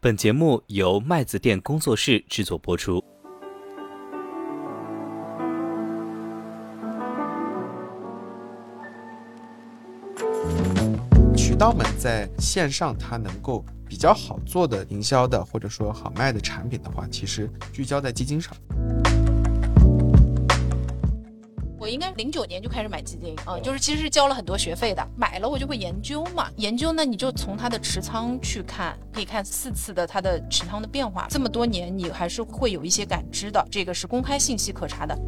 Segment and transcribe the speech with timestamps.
[0.00, 3.02] 本节目由麦子店工作室制作播出。
[11.36, 18.54] 渠道们在线上，它能够比较好做的营销的，或者说好卖的产品的话，其实聚焦在基金上。
[21.98, 35.18] 我应该零九年就开始买基金啊，就是其实是交了很多学费的，买了我就会研究嘛，研究呢你就从它的持仓去看，可以看四次的它的持仓的变化，这么多年你还是会有一些感知的，这个是公开信息可查的。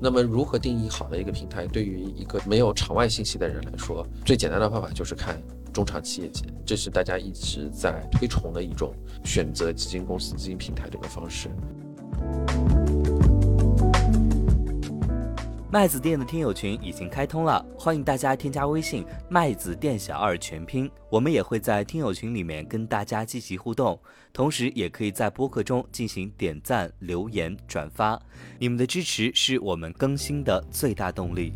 [0.00, 1.66] 那么，如何定义好的一个平台？
[1.66, 5.38] 对于一个没有场外信息的人来说，最简单的方法就是看
[5.74, 8.94] 中长期业绩，这是大家一直在推崇的一种
[9.26, 11.50] 选择基金公司、基金平台的一个方式。
[15.70, 24.00] 麦子店的听友群已经开通了，欢迎大家添加微信“麦子店小二全拼”，我们也会在听友群里面跟大家积极互动，
[24.32, 28.18] 同时也可以在播客中进行点赞、留言、转发，
[28.58, 31.52] 你们的支持是我们更新的最大动力。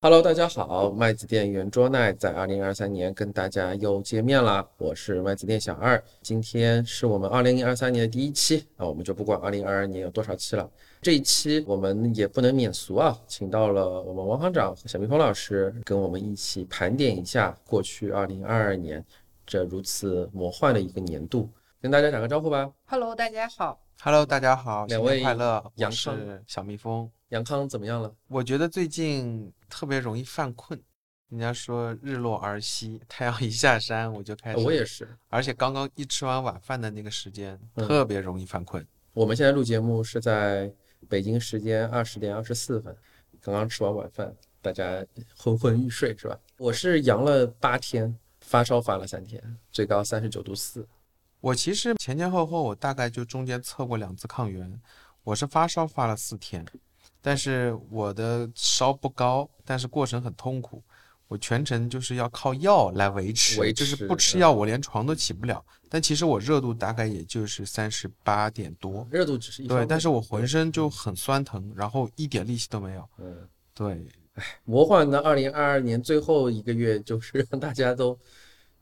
[0.00, 10.70] Hello，大家好，麦子店圆桌奈在二零二三年跟大家又见面啦，我是麦子店小二，今天是我们二零二三年的第一期啊，我们就不管二零二二年有多少期了，
[11.02, 19.04] 这一期我们也不能免俗啊，请到了我们王行长和小蜜蜂老师跟我们一起盘点一下过去二零二二年
[19.44, 21.50] 这如此魔幻的一个年度，
[21.82, 22.70] 跟大家打个招呼吧。
[22.86, 23.80] Hello，大家好。
[24.00, 27.10] Hello，大家好，两位新年快乐，我杨康是小蜜蜂。
[27.30, 28.14] 杨康怎么样了？
[28.28, 30.80] 我觉得最近特别容易犯困，
[31.28, 38.86] 人家说日落而息，太阳一下山我就开始，我也是，而且刚刚一吃完晚饭的那个时间，嗯特别容易犯困。
[39.12, 40.72] 我们现在录节目是在
[41.08, 42.96] 北京时间二十点二十四分，
[43.40, 45.04] 刚刚吃完晚饭，大家
[45.36, 46.38] 昏昏欲睡是吧？
[46.56, 50.86] 我是阳了八天，发烧发了三天，最高三十九度四。
[51.40, 54.80] 我其实前前后后我大概就中间测过两次抗原，
[55.22, 56.64] 我是发烧发了四天，
[57.20, 60.82] 但是我的烧不高，但是过程很痛苦。
[61.26, 65.62] 我全程就是要靠药来维持，维就是持不吃药我连床都起不了。
[65.90, 73.06] 但其实我热度大概也就是三十八点多，热度只是一方对，但是我浑身就很酸疼，然后一点力气都没有。
[73.18, 74.06] 嗯，对，
[74.64, 78.18] 魔幻的二零二二年最后一个月，就是让大家都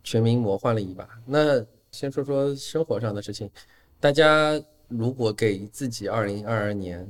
[0.05, 1.09] 全民魔幻了一把。
[1.25, 3.51] 那先说说生活上的事情，
[3.99, 4.53] 大家
[4.87, 7.05] 如果给自己二零二二年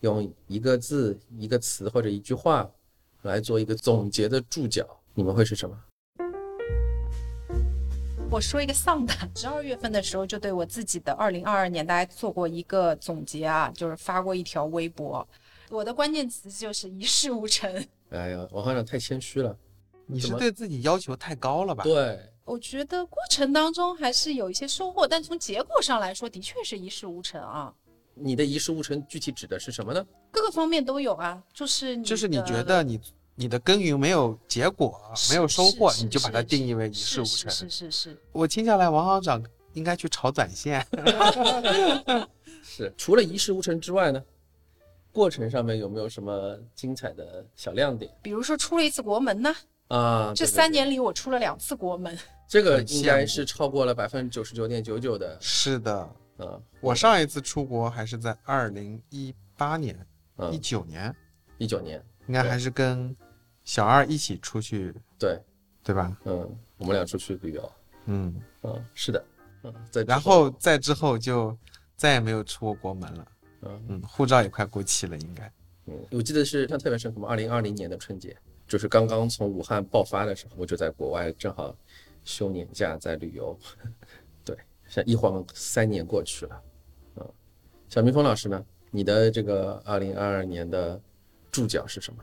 [0.00, 2.68] 用一个字、一个词或者一句话
[3.22, 5.78] 来做一个总结的注脚，你们会是什么？
[8.30, 15.26] 我说一个丧的，十二月份的时候就对我自己的二零二二年大家做过一个总结啊，就是发过一条微博，
[15.68, 17.68] 我的关键词就是一事无成。
[18.10, 19.56] 哎呀，王行长太谦虚了。
[20.06, 21.84] 你是对自己要求太高了吧？
[21.84, 27.72] 对，我觉得过程当中还是有一些收获，但从结果上来说，的确是一事无成啊，
[28.20, 30.04] 你的一事无成具体指的是什么呢？
[30.30, 33.00] 各个方面都有啊，就是你就是你觉得你
[33.34, 35.00] 你的耕耘没有结果，
[35.30, 37.50] 没有收获，你就把它定义为一是事无成。
[37.50, 39.42] 是是是是，我听下来，王行长
[39.72, 40.86] 应该去炒短线。
[42.62, 44.22] 是除了一事无成之外呢，
[45.12, 49.54] 过程上面有没有什么精彩的小亮点比如说出了一次国门呢，
[49.88, 50.32] 啊？
[50.36, 52.16] 这三年里我出了两次国门，
[52.48, 56.08] 这个应该是超过了百分之九十九点九九的是的，
[56.40, 56.60] 啊。
[56.80, 59.94] 我上一次出国还是在二零一八年、
[60.50, 61.14] 一嗯，九年，
[61.58, 63.14] 一九年，应该还是跟
[63.64, 65.38] 小二一起出去，对，
[65.82, 66.16] 对吧？
[66.24, 67.72] 嗯，我们俩出去旅游，
[68.06, 69.24] 嗯，嗯，是的，
[69.62, 71.56] 嗯，在然后再之后就
[71.96, 73.26] 再也没有出过国门了。
[73.62, 73.84] 嗯。
[73.88, 75.52] 嗯，护照也快过期了，应该。
[75.86, 78.36] 嗯，我记得是印象特别深刻嘛，二零二零年的春节，
[78.66, 81.76] 就是刚刚从武汉爆发的时候，我就在国外正好
[82.24, 84.19] 休年假在旅游，对，
[84.90, 86.62] 像一晃三年过去了，
[87.16, 87.32] 嗯，
[87.88, 91.00] 小蜜蜂老师呢，你的这个二零二二年的
[91.52, 92.22] 注脚是什么？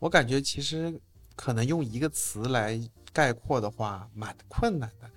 [0.00, 0.92] 我感觉其实
[1.36, 2.78] 可能用一个词来
[3.12, 5.08] 概括的话，蛮困难的。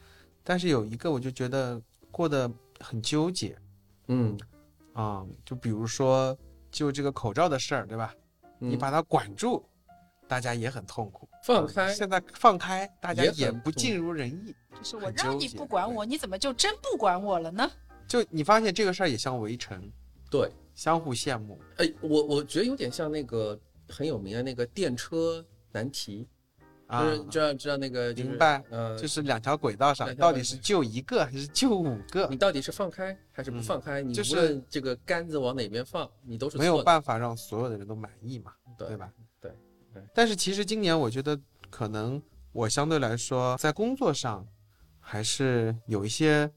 [0.43, 1.81] 但是有一个，我就觉得
[2.11, 3.57] 过得很纠结
[4.07, 4.37] 嗯，
[4.93, 6.37] 啊、就比如说，
[6.69, 8.13] 就这个口罩的事儿，对吧？
[8.59, 9.65] 你嗯把它管住，
[10.27, 14.55] 大家也很痛苦；放开，现在放开，大家也不尽如人意。
[14.75, 17.69] 就是我很让你不管我，你怎么就真不管我了呢？
[18.07, 19.91] 就你发现这个事儿也像围城，
[20.29, 21.59] 对，相互羡慕。
[21.77, 26.27] 哎，我我觉得有点像那个很有名的那个电车难题，
[26.89, 28.63] 就啊，是知道知道那个，就是明白。
[28.69, 32.27] 呃，就是两条轨道上到底是救一个还是救五个？
[32.29, 34.01] 你，到底是放开还是不嗯放开？
[34.01, 36.83] 你就是无论这个杆子往哪边放，你都是没有。
[36.83, 38.87] 办法让所有的人都满意嘛，对。
[38.89, 39.11] 对吧？
[40.13, 41.39] 但是其实今年我觉得
[41.69, 42.21] 可能
[42.51, 44.47] 我相对来说在工作上
[44.99, 46.49] 还是有一些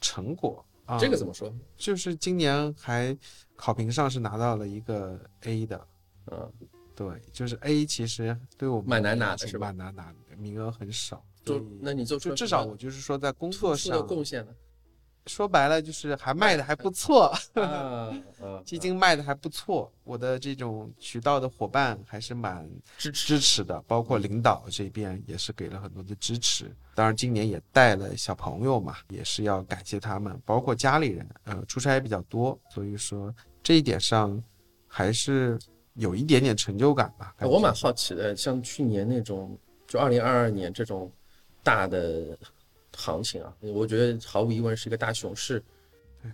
[0.00, 0.98] 成果啊。
[0.98, 1.52] 这个怎么说？
[1.76, 3.16] 就是今年还
[3.56, 5.86] 考评上是拿到了一个 A 的，
[6.30, 6.52] 嗯，
[6.94, 11.24] 对，就是 A，其实对我们蛮难拿的是吧蛮难拿的，名额很少。
[11.44, 14.52] 就那你做出至少我就是说在工作上，贡献呢？
[15.28, 17.32] 说白了就是还卖的还不错，
[18.64, 26.74] 基金卖的还不错，我的这种渠道的伙伴还是蛮支持支持的，包括领导这边也是给了很多的支持。
[26.94, 33.32] 当然，今年也带了小朋友嘛，也是要感谢他们，包括家里人，呃，出差也比较多，所以说
[33.62, 34.42] 这一点上
[34.88, 35.56] 还是
[35.94, 37.34] 有一点点成就感吧。
[37.42, 41.08] 我蛮好奇的，像去年那种，就二零二二年这种
[41.62, 42.36] 大的
[42.98, 45.62] 行情啊，我觉得毫无疑问是一个大熊市。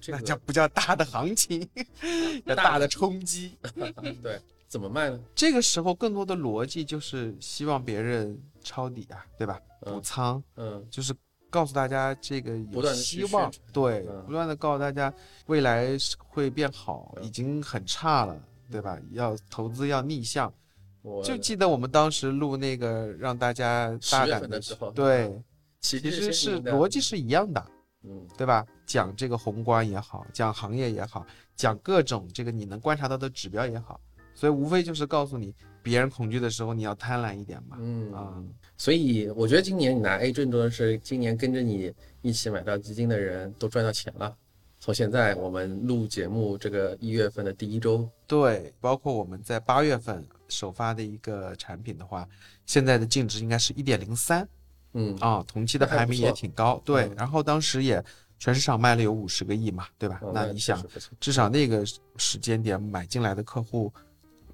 [0.00, 1.68] 这个那叫不叫大的行情，
[2.46, 3.56] 叫大的冲击。
[4.22, 5.20] 对，怎么卖呢？
[5.34, 9.60] 这个时候更多的逻辑就是希望别人抄底啊，对吧？
[9.80, 11.14] 补嗯仓，嗯就是
[11.50, 15.12] 告诉大家这个有希望，对，嗯不断的告诉大家
[15.46, 18.34] 未来是会变好，已经很差了，
[18.70, 18.98] 对吧？
[19.12, 20.52] 要投资要逆向，
[21.22, 25.30] 就记得我们当时录那个让大家大胆的时候对，
[25.84, 27.62] 其其实是逻辑是一样的，
[28.04, 28.66] 嗯对吧？
[28.86, 34.00] 讲这个宏观也好，讲行业也好，讲各种这个你能观察到的指标也好，
[34.34, 38.42] 所以无非就是告诉你，别人恐惧的时候你要贪婪一点嘛，嗯啊、
[38.78, 41.92] 所以我觉得今年你拿 A 最多的是今年跟着你
[42.22, 44.34] 一起买到基金的人都赚到钱了。
[44.80, 52.26] 从现在我们录节目这个一月份的第一周，对，包括我们在八月份首发的一个产品的话，
[52.64, 54.46] 现在的净值应该是一点零三
[54.94, 56.80] 嗯啊，同期的排名也挺高。
[56.84, 58.02] 对嗯，然后当时也
[58.38, 60.18] 全市场卖了有五十个亿嘛，对吧？
[60.22, 60.82] 哦那你想
[61.20, 61.84] 至少那个
[62.16, 63.92] 时间点买进来的客户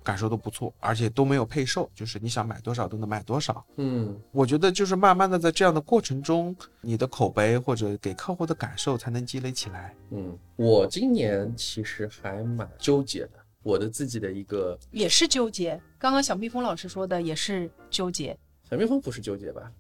[0.02, 3.64] 感受都不错，而且都没有配售，就是你想买多少都能买多少。
[3.76, 9.94] 嗯我觉得就是慢慢的在这样的过程中，你的口碑或者给客户的感受才能积累起来。
[10.10, 13.32] 嗯，我今年其实还蛮纠结的，
[13.62, 15.78] 我的自己的一个也是纠结。
[15.98, 18.36] 刚刚小蜜蜂老师说的也是纠结，
[18.68, 19.70] 小蜜蜂不是纠结吧？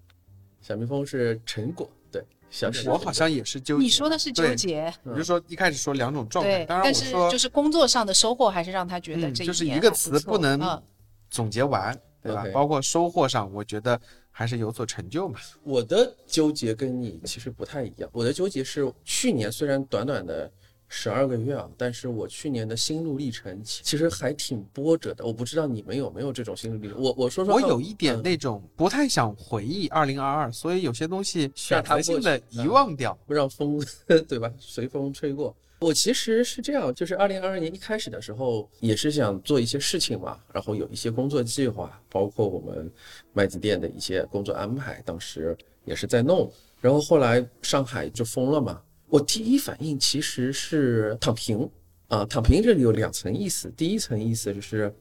[0.60, 3.82] 小蜜蜂是成果，对，小我好像也是纠结。
[3.82, 10.82] 你说的是纠结，你就说一开始说两种状态，对，当然但是我说就是工作上的收获还是让他觉得嗯这就是一个词不能嗯
[11.30, 15.38] 总结完，对吧包括收获上，我觉得还是有所成就嘛。
[15.62, 18.10] 我的纠结跟你其实不太一样。
[18.12, 20.50] 我的纠结是去年虽然短短的
[20.92, 25.24] 十二个月啊，但是我去年的心路历程其其实还挺波折的。
[25.24, 27.00] 我不知道你们有没有这种心路历程。
[27.00, 33.16] 我我说说，我有一点嗯那种不太想回忆二零二二，所以有些东西 选择性的遗忘掉。
[33.28, 33.80] 让风
[34.28, 34.52] 对吧？
[34.58, 35.54] 随风吹过。
[35.78, 42.90] 我其实是这样，就是二零二二年一开始的时候，也是想做一些事情嘛，然后有一些工作计划，包括我们
[43.32, 46.52] 麦子店的一些工作安排，当时也是在弄。
[46.80, 51.68] 然后后来上海就封了嘛，我第一反应其实是躺平
[52.08, 54.94] 啊，躺平这里有两层意思，第一层意思就是，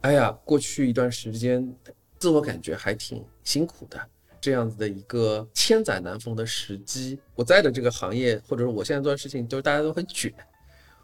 [0.00, 1.72] 哎呀，过去一段时间
[2.18, 4.00] 自我感觉还挺辛苦的，
[4.40, 10.32] 这样子的一个千载难逢的时机，我在的这个行业，或者说我现在做的事情，就是大家都很卷。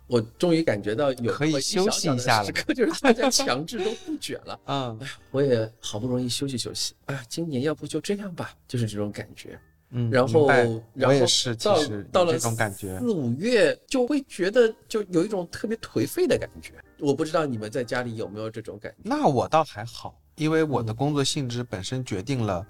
[0.08, 4.58] 我终于感觉到有可以休息一下了就是大家强制都不卷了。
[4.64, 4.98] 嗯
[5.30, 9.58] 我也好不容易休息休息，哎呀，今年要不就这样吧，就是这种感觉。
[9.90, 10.46] 嗯，然后
[10.94, 12.98] 我也是，其到实到了这种感觉。
[12.98, 16.74] 四五月就会觉得就有一种特别颓废的感觉。
[16.98, 18.98] 我不知道你们在家里有没有这种感觉？
[19.02, 22.66] 那我倒还好，因为我的嗯工作性质本身决定了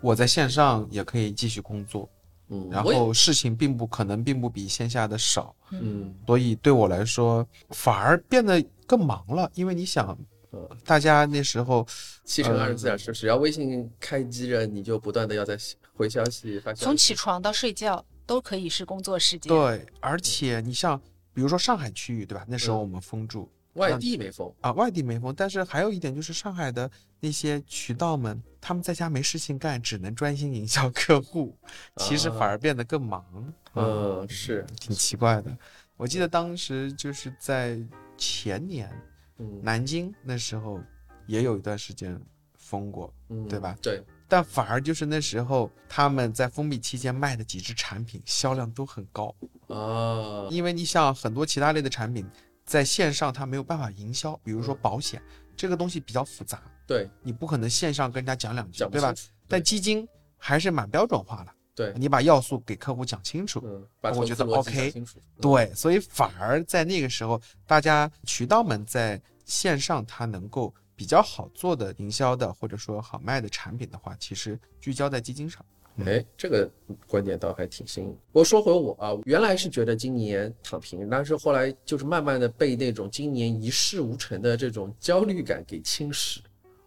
[0.00, 2.08] 我在线上也可以继续工作，
[2.48, 9.48] 嗯，然后事情并不可能并不比线下的少，嗯所以对我来说反而变得更忙了。
[9.54, 10.18] 因为你想
[10.52, 11.86] 嗯，大家那时候
[12.24, 15.56] 七乘二十四小时，只要微信开机了，你就不断的要在
[15.96, 16.84] 回消息、发消息。
[16.84, 19.48] 从起床到睡觉都可以是工作时间。
[19.48, 21.00] 对，而且你像
[21.32, 22.44] 比如说上海区域，对吧？
[22.46, 31.56] 那时候嗯我们封住外地没封，啊，外地没封，但是还有一点就是上海的那些渠道们，他们在家没事情干，只能专心营销客户，
[31.96, 33.54] 其实啊反而变得更忙。
[33.74, 35.54] 嗯，是，挺奇怪的。
[35.98, 37.78] 我记得当时就是在
[38.16, 38.90] 前年，
[39.38, 40.80] 嗯，南京那时候
[41.26, 42.18] 也有一段时间
[42.54, 43.76] 封过，嗯对吧？
[43.82, 49.34] 对，但反而就是那时候他们在封闭期间卖的几只产品销量都很高，
[49.68, 52.26] 啊，因为你想很多其他类的产品
[52.64, 54.78] 在线上它没有办法营销，比如说嗯。
[54.82, 55.22] 保险
[55.56, 59.14] 这个东西比较复杂，对，你不可能线上跟人家讲两句，对吧？
[59.48, 60.06] 但基金
[60.36, 64.92] 还是蛮标准化的，对，你把要素给客户讲清楚，嗯，把我觉得 OK
[65.40, 75.64] 对，所以反而在那个时候，大家渠道们在线上，它能够比较好做的营销的或者说好卖的产品的话，其实聚焦在基金上。
[76.04, 76.70] 哎，这个
[77.06, 78.18] 观点倒还挺新颖。
[78.32, 86.40] 我说回我啊，原来是觉得今年躺平，但是后来就是慢慢的被那种今年一事无成的这种焦虑感给侵蚀，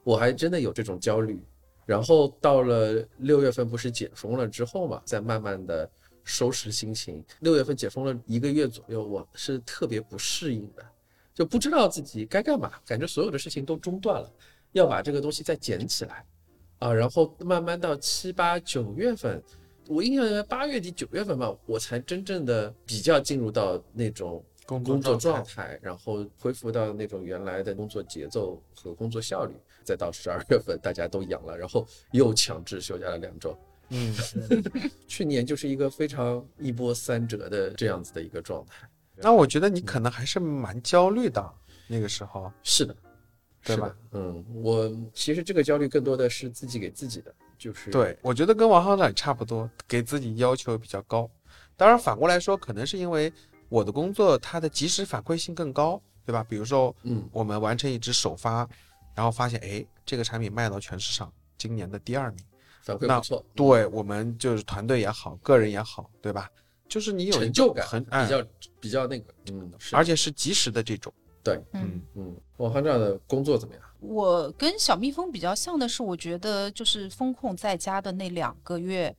[0.04, 1.42] 我还真的有这种焦虑。
[1.88, 5.90] 然后到了六月份不是解封了之后嘛，再慢慢的
[6.24, 7.26] 收拾心情。
[7.40, 10.86] 六月份解封了一个月左右，我是特别不适应的，
[11.40, 14.30] 就不知道自己该干嘛，感觉所有的事情都中断了，
[14.74, 16.26] 要把这个东西再捡起来。
[16.80, 19.42] 啊，然后慢慢到七八九月份，
[19.88, 29.56] 我印象八月底九月份吧，我才真正的比较进入到那种工工作状状态，然后恢复到那种原来的工作节奏和工作效率。
[29.86, 33.58] 再到十二月份，大家都阳了，然后又强制休假了两周。
[33.92, 34.14] 嗯，
[35.08, 38.89] 去年就是一个非常一波三折的这样子的一个状态。
[39.22, 41.54] 那我觉得你可能还是蛮焦虑的，
[41.88, 42.52] 那个时候。
[42.64, 42.96] 是的，
[43.64, 43.96] 对吧？
[44.12, 51.30] 嗯，我其实这个焦虑更多的是自己给自己的，就是对，我觉得跟王行长也差不多，给自己要求比较高。
[51.76, 53.32] 当然反过来说，可能是因为
[53.68, 56.44] 我的工作它的及时反馈性更高，对吧？
[56.48, 58.68] 比如说嗯我们完成一支首发，
[59.14, 62.40] 然后发现哎这个产品卖到全市场今年的第二名，
[62.86, 66.50] 那反馈不错，对我们就是团队也好，个人也好，对吧？
[66.90, 68.44] 就是你有成就感很哎比较
[68.82, 73.84] 比较那个，嗯，而且是及时的这种，对，嗯，嗯，王行长的工作怎么样？
[74.00, 79.16] 我跟小蜜蜂比较像的是，我觉得就是风控在家的那两个月，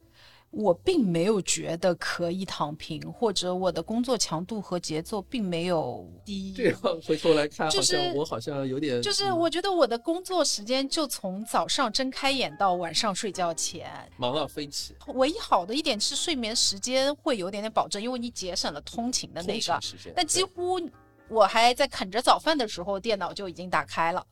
[0.50, 6.52] 我并没有觉得可以躺平，或者我的工作强度和节奏并没有 低。
[6.56, 19.80] 这样回头来看，就是好像我好像有点，就是嗯我觉得我的工作时间就从早上睁开眼到晚上睡觉前，忙到飞起，唯一好的一点是睡眠时间会有点点保证，因为你节省了通勤的那个。
[19.80, 20.80] 时间，但几乎
[21.28, 24.26] 我还在啃着早饭的时候，电脑就已经打开了，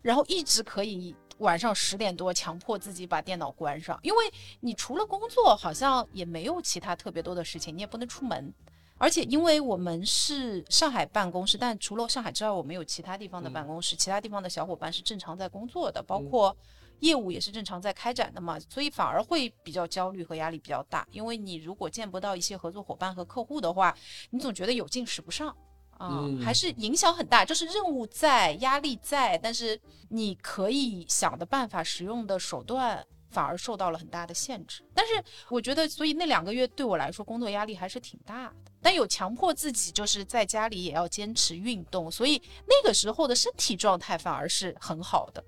[0.00, 8.52] 然后一直可以晚上十点多强迫自己把电脑关上，因为你除了工作，好像也没有其他特别多的事情，你也不能出门。
[8.98, 16.56] 而且，因为我们是上海办公室，但除了上海之外，我们有其他地方的办公室，其他地方的小伙伴是正常在工作的，包括
[17.00, 21.06] 业务也是正常在开展的嘛，所以反而会比较焦虑和压力比较大。
[21.10, 23.94] 因为你如果见不到一些合作伙伴和客户的话，
[24.30, 25.54] 你总觉得有劲使不上。
[25.98, 34.82] 啊、嗯还是影响很大，就是任务在，压力在，但是你可以想的办法、使用的手段反而受到了很大的限制。
[34.94, 35.12] 但是
[35.48, 38.54] 我觉得，所以那两个月对我来说，工作压力还是挺大的。
[38.82, 45.44] 但有强迫自己，就是在家里也要坚持运动，所以那个时候的身体状态反而是很好的。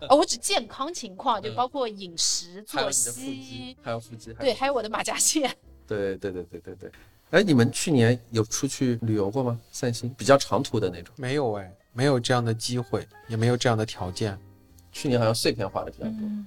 [0.00, 5.50] 呃， 我指健康情况，就包括饮食、作还有腹息肌，，还有腹肌，对，还有我的马甲线。
[5.86, 6.92] 对对对对对对。
[7.30, 9.60] 哎，你们去年有出去旅游过吗？
[9.72, 11.12] 散心，比较长途的那种。
[11.18, 14.38] 没有哎，没有这样的机会，也没有这样的条件。
[14.92, 16.14] 去年好像碎片化的比较多。
[16.20, 16.46] 嗯，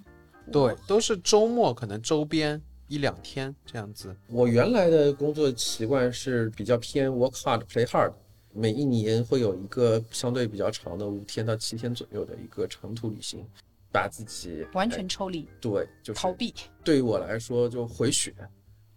[0.52, 4.16] 对，都是周末，可能周边一两天这样子。
[4.28, 8.14] 我原来的工作习惯是比较偏 work hard play hard，
[8.54, 13.46] 每一年会有一个相对比较长的五天到七天左右的一个长途旅行，
[13.92, 16.54] 把自己完哎全抽离、对，就是逃避。
[16.86, 18.34] 对于我来说就回血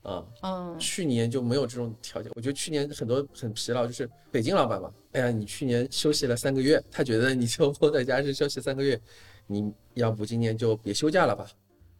[0.02, 0.24] 啊。
[0.42, 9.00] 嗯，去年就没有这种条件，我觉得去年很多很疲劳，就是北京老板嘛，哎呀，你去年休息了三个月，他觉得你就窝在家是休息三个月，
[9.46, 11.46] 你要不今年就别休假了吧？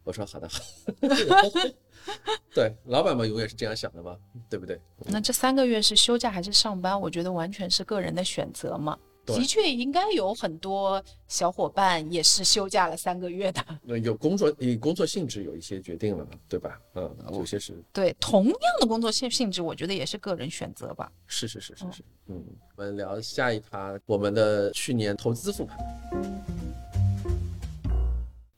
[0.03, 0.59] 我说好的好。
[2.53, 4.17] 对，老板嘛永远是这样想的嘛，
[4.49, 4.77] 对不对？
[5.05, 6.99] 那这三个月是休假还是上班？
[6.99, 8.97] 我觉得完全是个人的选择嘛。
[9.25, 13.65] 对的确，应该有很多小伙伴也是休假了三个月的。
[13.81, 16.79] 那 有工作，以工作性质有一些决定了嘛，对吧？
[16.95, 21.11] 嗯，有些是对，同样的工作性性质，我觉得也是个人选择吧。
[21.25, 22.43] 是是是是是，嗯，
[22.75, 25.77] 我们聊下一趴，我们的去年投资复盘。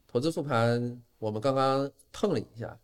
[0.08, 2.76] 投资复盘，我们刚刚碰了一下，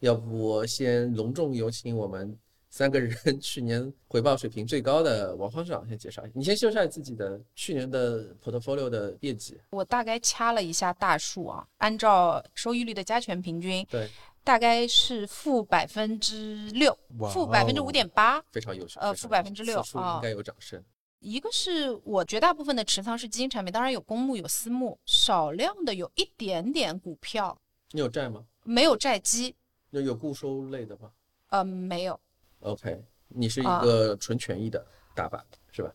[0.00, 2.34] 要不先隆重有请我们
[2.76, 6.32] 三个人 去年回报水平最高的王行长先介绍一下。
[6.34, 9.58] 你先秀一下自己的去年的 portfolio 的业绩。
[9.70, 14.06] 我大概掐了一下大数啊，按照收益率的加权平均，对，
[14.44, 16.94] 大概是负百分之六，
[17.32, 18.42] 负百分之五点八。
[18.52, 19.00] 非常优秀。
[19.00, 20.84] 呃负6%优秀此处啊应该有掌声。
[21.20, 27.58] 一个是我绝大部分的持仓是基金产品，当然有公募有私募，少量的有一点点股票，
[27.92, 28.44] 你有债吗？
[28.64, 29.56] 没有债基，
[29.88, 31.10] 那有固收类的吗
[31.48, 32.20] 呃，没有。
[32.60, 34.84] ？OK，你是一啊个纯权益的
[35.14, 35.92] 打法是吧？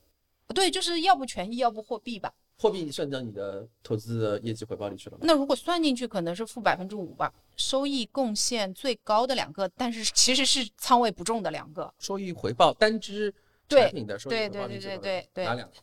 [0.54, 2.34] 对，就是要不权益，要不货币吧。
[2.58, 5.24] 货币算到你的投资的业绩回报里去了吗？
[5.24, 7.34] 那如果算进去，可能是负百分之五吧。
[7.58, 11.92] 收益贡献最高的两个，但是其实是仓位不重的两个。
[11.98, 13.34] 收益回报单只
[13.68, 15.74] 对产品的收益对回报对对率对对对哪两个？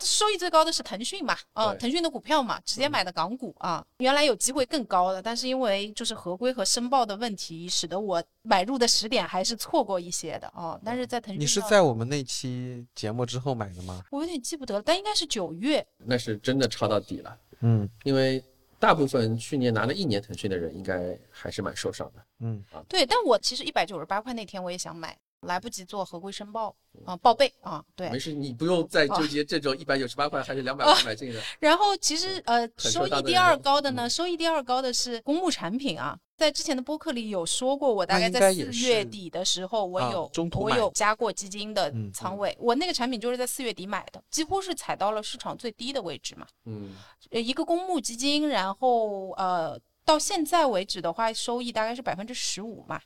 [0.00, 3.84] 收益最高的是腾讯嘛，啊、对腾讯的股票嘛，直接买的港股啊。
[3.98, 10.78] 原来有机会更高的，但是因为就是合规和申报的问题，使得我买入的时点还是错过一些的啊。
[10.84, 14.02] 但是在腾讯，你是在我们那期节目之后买的吗？
[14.10, 15.86] 我有点记不得了，但应该是九月。
[15.98, 18.42] 那是真的抄到底了，嗯因为
[18.78, 22.22] 大部分去年拿了一年腾讯的人，应该还是蛮受伤的。
[22.40, 26.74] 嗯，啊对，但我其实一百九十八块那天我也想买，来不及做合规申报
[27.04, 27.84] 啊、报备啊。
[27.94, 31.40] 对没，事，你不用再纠结这种一百九十八块还是两百块买进的。
[31.60, 36.18] 然后其实呃，收益第二高的呢，嗯收益第二高的是公募产品啊。
[36.36, 46.46] 在之前的播客里有说过，我大概在四月底的时候，我啊有、我有加过基金的嗯仓位，我那个产品就是在四月底买的，几乎是踩到了市场最低的位置嘛。
[46.66, 46.94] 嗯，
[47.30, 53.00] 呃，一个公募基金，然后呃，到现在为止的话，收益大概是百分之十五嘛，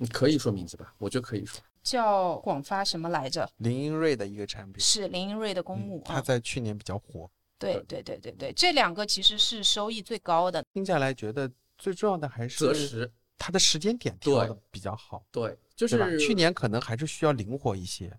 [0.00, 0.94] 你可以说名字吧？
[0.98, 1.60] 我觉得可以说。
[1.82, 3.48] 叫广发什么来着？
[3.56, 6.20] 林英瑞的一个产品，是林英瑞的公募嗯，它啊。
[6.20, 7.28] 在去年比较火。
[7.58, 10.64] 对对对对对，这两个其实是收益最高的。
[10.72, 15.88] 听下来觉得最重要的还是择时，它的时间点挑的比较好，对，就？
[15.88, 18.16] 是去年可能还是需要灵活一些，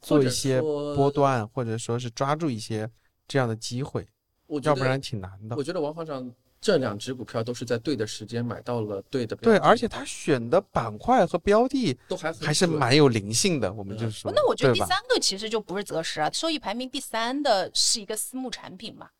[0.00, 2.88] 做一些波段，或者说是抓住一些
[3.26, 4.06] 这样的机会，
[4.46, 5.64] 我要不然挺难的我。
[5.64, 14.80] 觉得王行长这两只股票都是在对的时间买到了对的标对，而且他选的板块和标的都还还是蛮有灵性的，我们就嗯说，那我觉得第？
[14.80, 19.10] 三个其实就不是择时啊，收益排名第三的是一个私募产品嘛，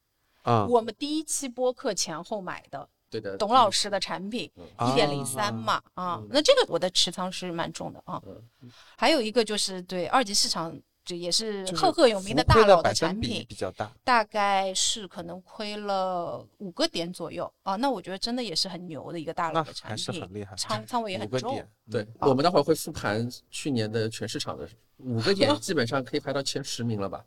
[0.42, 3.36] 啊，我们第一期播客前后买的对的。
[3.36, 4.50] 董老师的产品，
[4.90, 8.20] 一点零三嘛啊，那这个我的持仓是蛮重的啊。
[8.26, 8.70] 嗯。
[8.96, 10.76] 还有一个就是对二级市场，
[11.06, 17.76] 这也是赫赫有名的大佬的产品，比较大，大概是可能亏了五个点左右啊。
[17.76, 21.38] 那我觉得真的也是很牛的一个大佬那的产还是品，很厉害，仓仓位也很重。
[21.38, 27.24] 五个点，对，啊我们待会儿会复盘去年的全市场的五个点， 基本上可以排到前十名了吧？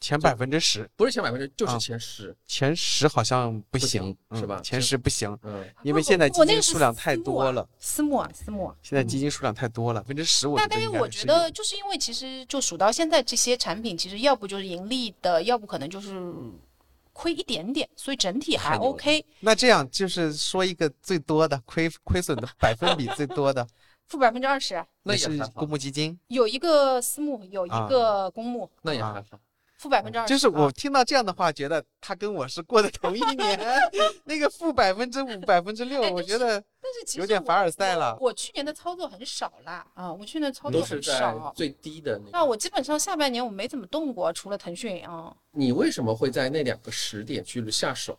[0.00, 2.36] 前百分之十，不是前百分之，就是啊前十。
[2.46, 8.74] 前十好像不不行行，是吧嗯前十不行，嗯，因为现在基金数量太多了，私募啊，私募啊。
[8.82, 16.20] 现在基金数量太多了，百分之十我大觉得概我觉得就是因为其实就数到现在这些产品，其实要不就是盈利的，要不可能就是
[17.12, 19.24] 亏一点点，所以整体还 OK。
[19.40, 23.66] 那这样就是说一个最多的亏亏损的 百分比最多的，
[24.06, 26.16] 负百分之二十，那也还好公，募基金。
[26.28, 29.40] 有一个私募，有一个公募，啊那也还好。
[29.78, 30.34] 负百分之二十。
[30.34, 33.58] 就是我听到这样的话，觉得他跟我是过的同一年，
[34.24, 38.28] 那个负百分之五、百分之六哎，我觉得但是其实有点凡尔赛了我。
[38.28, 41.52] 我去年的操作很少啦，啊，我去年操作很少。
[41.56, 42.44] 最低的那个那个。
[42.44, 45.34] 我基本上下半年我没怎么动过，除了腾讯啊。
[45.52, 48.18] 你为什么会在那两个时点去下手？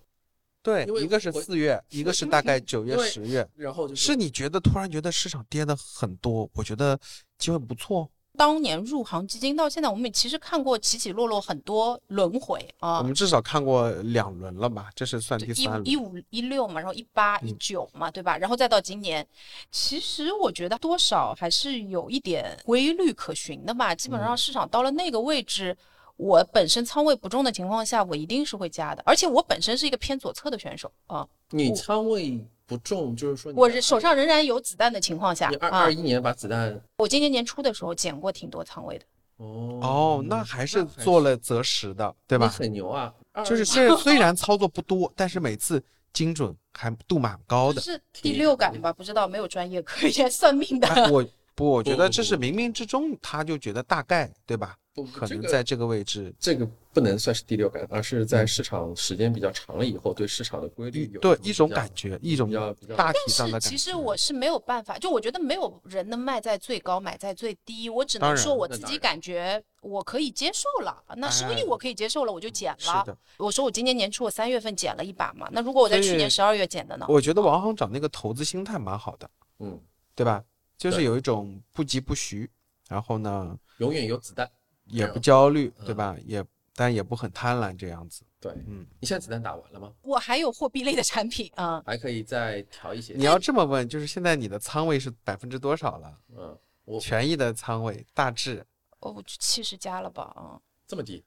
[0.62, 3.48] 对一个是我四月，一个是大概九月、十月。
[3.56, 7.00] 然后就是是你觉得突然觉得市场跌的很多，我觉得
[7.38, 8.10] 机会不错。
[8.40, 13.04] 当年入行基金到现在，我们也其实看过起起落落很多轮回啊我。
[13.04, 14.90] 们至少看过两轮了吧？
[14.96, 15.86] 这是算第一三轮。
[15.86, 18.38] 一五一六嘛，然后一八一九嘛，对吧？
[18.38, 19.28] 然后再到今年，
[19.72, 23.94] 其实我觉得多少还是有一点规律可循的吧。
[23.94, 25.76] 基本上市场到了那个位置，
[26.16, 29.04] 我本身仓位不重的情况下，我一定是会加的。
[29.06, 39.06] 而且我本身是一个偏左侧的选手啊，你仓位不重，就是说你我是手上仍然有子弹的情况下你二啊二，一年把子弹我今年年初的时候减过挺多仓位的。
[39.38, 42.48] 哦哦，那还是做了择时的，对吧？
[42.48, 43.12] 很牛啊！
[43.44, 45.82] 就是虽然虽然操作不多，但是每次
[46.14, 47.82] 精准还度蛮高的。
[47.82, 48.94] 是第六感吧？
[48.94, 50.88] 不知道，没有专业可言 算命的。
[50.90, 54.76] 哎，我不，我觉得这是冥冥之中，他就觉得大概对吧？
[55.04, 63.70] 不可能在这个位置，这个不能算是第六感，而是在市场时间比较长了以后，对市场的规律有对一种感觉，一种比较比较大体但是上的感觉。
[63.70, 67.90] 其实我是没有办法，就我觉得没有人能卖在最高，买在最低。
[67.90, 72.78] 我只能说我自己感觉我可以接受了，那收益哎我可以接受了，我就减了。
[72.80, 77.06] 是的，我说我今年年初我三月份减了一把嘛，那如果我在去年十二月减的呢？
[77.10, 79.80] 我觉得王行长那个投资心态蛮好的，嗯，
[80.16, 80.44] 对吧？
[80.78, 82.50] 就是有一种不急不徐，
[82.88, 84.50] 然后呢永远有子弹。
[84.90, 86.16] 也不焦虑，嗯对吧？
[86.26, 86.44] 也
[86.76, 88.24] 但也不很贪婪这样子。
[88.40, 89.94] 对，嗯，你现在子弹打完了吗？
[90.02, 93.14] 我还有货币类的产品啊、还可以再调一些。
[93.14, 96.18] 你要这么问，就是现在你的仓位是百分之多少了？
[96.38, 98.66] 嗯，我权益的仓位大致
[99.02, 101.22] 哦，我七十加了吧啊，这么低，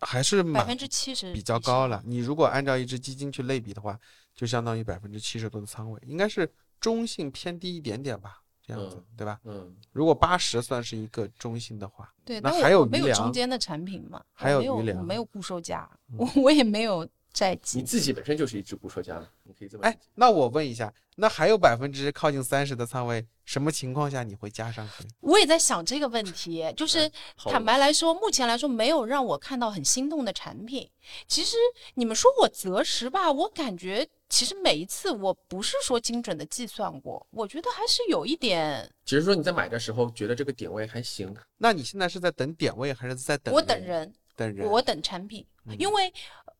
[0.00, 2.00] 还是蛮百分之七十比较高了。
[2.06, 3.98] 你如果按照一只基金去类比的话，
[4.34, 9.40] 就相当于百分之七十多的仓位，应该是中性偏低一点点吧，这样子嗯，对吧？
[9.44, 17.82] 嗯，如果八十算是一个中性的话，对，那还有余粮中间的产品嘛，还有有余粮我没有固收加，我我也没有债 你。
[17.82, 25.04] 自己本身就是一只固收加，你可以这么理哎，那我问一下，那还有百分之靠近三十的仓位，什么情况下你会加上去？
[25.20, 30.90] 我也在想这个问题，就是坦白来说，目前来说没有让我看到很心动的产品。
[31.28, 31.56] 其实
[31.94, 43.54] 你们说我择时吧，我感觉其实每一次我不是说精准的计算过，我觉得还是有一点，只是说你在买的时候觉得这个点位还行，那你现在是在等点位，还是在等？
[43.54, 44.68] 我等，人，等人。
[44.68, 46.12] 我等产品，嗯因为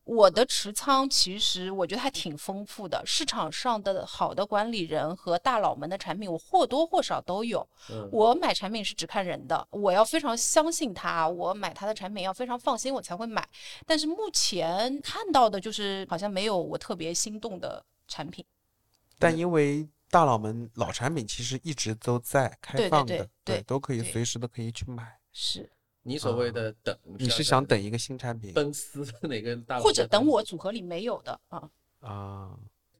[0.07, 7.67] 我的持仓其实我觉得还挺丰富的，市场上的好的管理人和大佬们的产品，我或多或少都有。
[7.91, 13.45] 嗯，我买产品是只看人的，我要非常相信他，我买他的产品要非常放心，我才会买。
[13.85, 18.45] 但是目前看到的就是好像没有我特别心动的产品。
[19.19, 25.19] 但因为大佬们老产品其实一直都在开放的，对对都可以随时都可以去买。
[25.33, 25.69] 是，
[26.07, 31.69] 你所谓的等，啊你是想等一个新产品奔思哪个大佬或者等我组合里没有的啊。
[31.99, 32.51] 啊？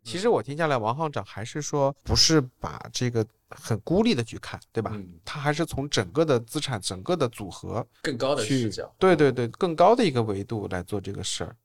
[0.03, 4.91] 其实我听下来，王行长还是说不是把这个很孤立的去看，对吧？
[4.93, 11.55] 嗯他还是从整个的资产、整个的组合更高的视去角，，对对对，更高的一个维度来做这个事儿。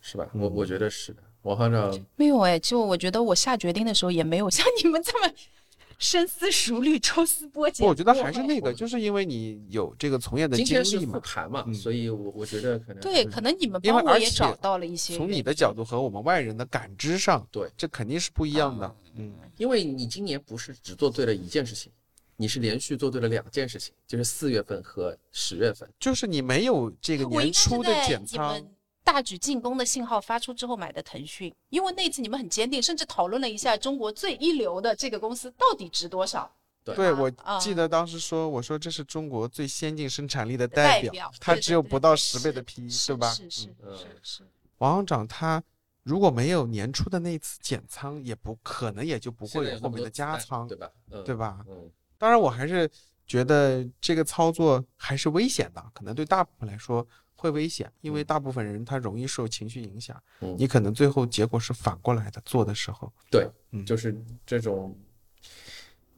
[0.00, 0.28] 是吧？
[0.34, 1.22] 我嗯我觉得是的。
[1.42, 5.34] 王行长没有哎，就我觉得我下决定的时候也没有像你们这么
[6.02, 7.86] 深思熟虑、抽丝剥茧。
[7.86, 18.92] 我觉得还是那个，就是因为你有这个从业的经今天是历嘛，复盘嘛，嗯所以我我觉得可能对，可能你们因为而且帮我也找到了一些从你的角度和我们外人的感知上，对这肯定是不一样的。
[19.14, 21.92] 嗯，因为你今年不是只做对了一件事情，
[22.36, 25.88] 你是连续做对了两件事情，就是四月份和十月份。
[26.00, 28.71] 就是你没有这个年初的减仓们，
[29.04, 36.50] 大举进攻的信号发出之后买的腾讯，因为那次你们很坚定，甚至讨论了一下中国最一流的这个公司到底值多少。
[36.84, 43.30] 对对我啊记得当时说，我说这是中国最先进生产力的表代表，它只有不到十倍的 PE，是对吧？
[43.30, 44.46] 是是嗯是是，
[44.78, 45.62] 王行长他
[46.02, 50.90] 如果没有年初的那次减仓，也不可能也就不会有后面的加仓，对吧？
[51.12, 51.64] 嗯，对吧？
[51.68, 51.88] 嗯，
[52.18, 52.90] 当然，我还是
[53.28, 57.06] 觉得这个操作还是危险的，可能对大部分来说
[57.42, 64.96] 会危险，因为嗯大部分人他容易受情绪影响，嗯你可能最后结果是反过来的，做的时候，对，嗯就是这种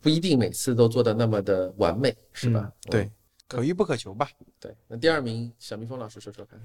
[0.03, 2.61] 不一定每次都做的那么的完美，是吧？
[2.61, 3.11] 嗯对嗯，
[3.49, 4.29] 可遇不可求吧。
[4.61, 4.77] 对。
[4.87, 6.61] 那第二名，小蜜蜂老师说说看。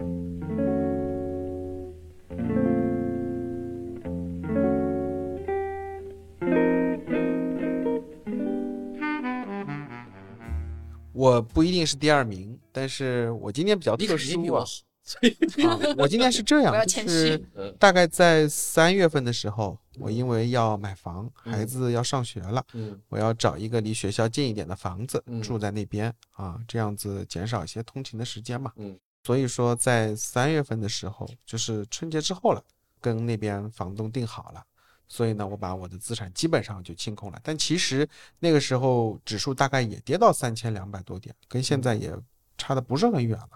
[11.13, 14.65] 我不一定是第二名，但是我今年比较特殊啊我好，，
[15.03, 17.38] 所以啊我今年是这样，就是
[17.79, 22.63] 大概在三月份的时候，我因为要买房，孩嗯子要上学了。
[22.73, 28.71] 嗯我要找一个离学校近一点的房子嗯住在那边啊，这样子减少一些通勤的时间嘛。
[28.75, 32.63] 嗯，所以说在三月份的时候，就是春节之后了，
[33.01, 34.63] 跟那边房东定好了。
[35.12, 37.39] 所以呢，我把我的资产基本上就清空了。
[37.43, 42.15] 但其实那个时候指数大概也跌到三千两百多点，跟现在也
[42.59, 43.49] 差的不是很远了，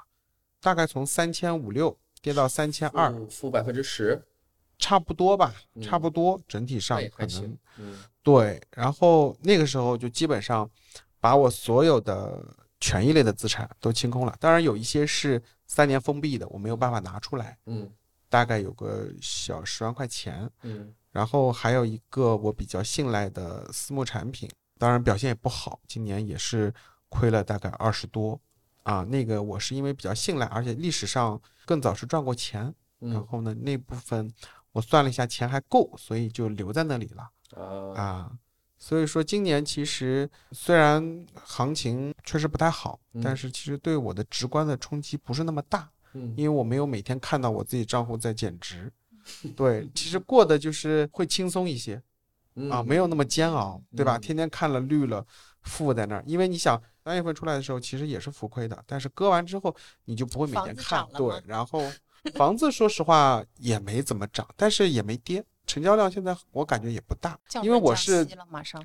[0.60, 4.20] 大概从三千五六跌到三千二，负负百分之十，
[4.80, 7.58] 差不多吧，嗯差不多，整体上可能也还行。
[7.78, 10.68] 嗯对，然后那个时候就基本上
[11.20, 12.42] 把我所有的
[12.80, 14.36] 权益类的资产都清空了。
[14.40, 17.92] 当然有一些是三年封闭的，我没有办法拿出来，嗯
[18.30, 20.50] 大概有个小十万块钱。
[20.64, 26.74] 嗯然后还有一个我比较信赖的私募产品，当然表现也不好，今年也是
[27.08, 28.40] 亏了大概二十多。
[28.84, 32.62] 啊，那个我是因为比较信赖，而且历史上更早是赚过钱，
[33.00, 34.32] 然嗯后呢那部分
[34.72, 37.30] 我算了一下钱还够，所以就留在那里了。
[37.56, 38.32] 啊啊，
[38.78, 48.92] 所以说今年其实虽然行情确实不太好，但嗯是其实对我的直观的冲击不是那么大，嗯因为我没有每天看到我自己账户在减值。
[49.56, 51.96] 对，其实过得就是会轻松一些
[52.70, 54.18] 啊，嗯没有那么煎熬，对吧？
[54.18, 55.26] 嗯天天看了绿了，
[55.62, 61.92] 负在那儿，因为你想三月份出来的时候其实也是浮亏的，但是割完之后你就不会每天看对，然后
[62.36, 68.26] 房子说实话也没怎么涨，但是也没跌，成交量现在我感觉也不大，因为我是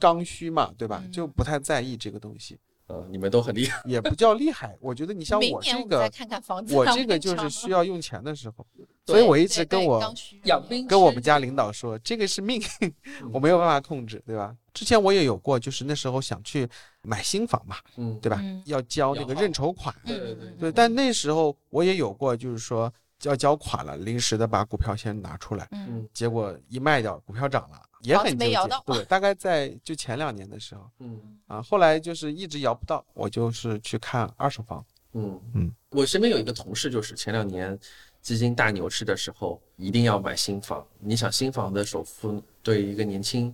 [0.00, 1.02] 刚需嘛，对吧？
[1.12, 3.80] 就嗯不太在意这个东西，啊，你们都很厉害。
[3.86, 4.76] 也不叫厉害。
[4.80, 8.66] 我觉得你像我这个，看看房子我这个就是需要用钱的时候，
[9.06, 10.02] 所以我一直跟我
[10.44, 12.60] 养兵跟我们家领导说，这个是命，
[13.32, 14.54] 我没有办法控制，对吧？
[14.74, 16.68] 之前我也有过，就是那时候想去
[17.02, 18.38] 买新房嘛，嗯，对吧？
[18.42, 20.72] 嗯要交那个认筹款，对对对对。
[20.72, 28.82] 但那时候我也有过，就是说要交款了，临时的把股票先拿出来，嗯嗯结果一卖掉，股票涨了，也很纠结没摇到。
[28.86, 30.88] 对，大概在就前两年的时候。
[31.00, 34.84] 嗯啊，后来就是一直摇不到，我就是去看二手房。
[35.14, 37.76] 嗯嗯，我身边有一个同事，就是前两年
[38.20, 40.86] 基金大牛市的时候，一定要买新房。
[41.00, 43.52] 你想新房的首付对于一个年轻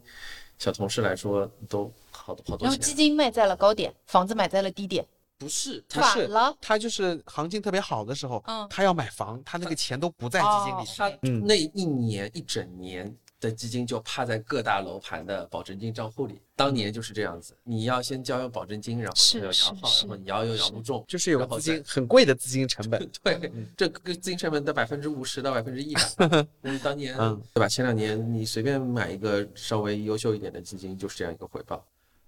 [0.59, 2.93] 小同事来说都好多好多钱然后基。
[2.93, 5.07] 金卖在了高点，房子买在了低点，
[5.45, 6.57] 不是，他是了。
[6.61, 10.87] 他就是行情特别好的时候，嗯他要买房，他那个钱都不在基金里哦。
[10.97, 16.41] 他嗯那一年一整年的基金就趴在各大楼盘的保证金账户里。
[16.57, 23.07] 当年就是这样子，你要先交保证金，然后要摇号，是然后你摇又摇不中，就是有资金很贵的资金成本。
[23.23, 26.03] 对，这个资金成本的百分之五十到百分之一百。
[26.63, 27.69] 嗯，当年嗯对吧？
[27.69, 31.85] 前两年你随便买一个稍微优秀一点的基金，就是这样一个回报。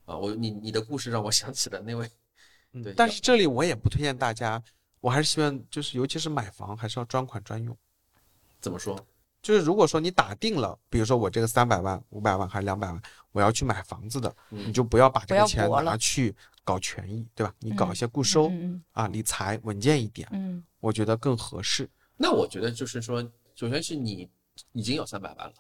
[0.07, 2.09] 啊，我你你的故事让我想起了那位，
[2.83, 4.63] 对但是这里我也不推荐大家，
[5.01, 7.77] 我还是希望就是尤其是买房还是要专款专用。
[8.61, 8.99] 怎么说？
[9.43, 16.35] 就是如果说你打定了，比如说我这个三百万、五百万还是两百万，我要去买房子的，嗯你就不要把这个钱拿去
[16.65, 17.55] 搞权益，对吧？
[17.61, 21.89] 你搞嗯一些固收、嗯啊，理财稳健一点，嗯我觉得更合适。
[22.17, 23.23] 那我觉得就是说，
[23.55, 24.29] 首先是你
[24.73, 25.55] 已经有三百万了，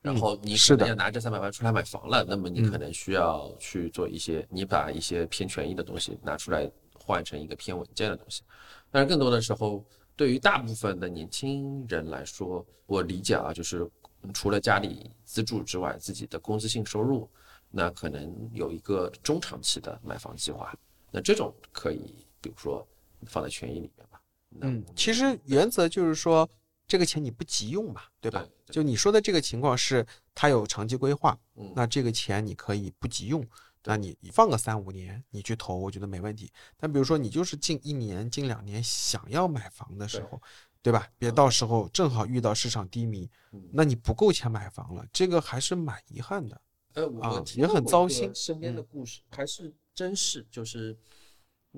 [0.00, 8.42] 然嗯后你可能要拿这三百万出来买房了，那么你嗯可能需要去做一些，你把一些偏权益的东西拿出来换成一个偏稳健的东西。
[8.90, 9.84] 但是更多的时候，
[10.16, 13.90] 对于大部分的年轻人来说，我理解啊，就是
[14.22, 17.28] 嗯除了家里资助之外，自己的工资性收入，
[17.70, 20.72] 那可能有一个中长期的买房计划。
[21.10, 22.86] 那这种可以，比如说
[23.26, 24.20] 放在权益里面吧。
[24.48, 26.48] 那嗯其实原则就是说，
[26.88, 28.44] 这个钱你不急用嘛，对吧？
[28.66, 33.46] 对就你说的这个情况是，他有长期规划，嗯那这个钱你可以不急用，
[33.84, 36.50] 那你你放个三五年你去投，我觉得没问题。
[36.78, 40.40] 但比如说你就是近一年、近两年想要买房的时候，
[40.80, 41.06] 对吧？
[41.18, 46.60] 别到时候正好遇到市场低迷，嗯那你不够钱买房了，这个还是蛮遗憾的。
[46.94, 50.96] 呃，我啊也很糟心身边的嗯故事还是真事，就是嗯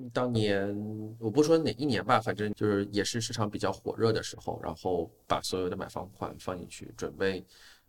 [0.09, 0.75] 当年
[1.19, 7.43] 我不说哪一年吧，反正就是也是市场比较火热的时候，然后把所有的买房款放进去，准备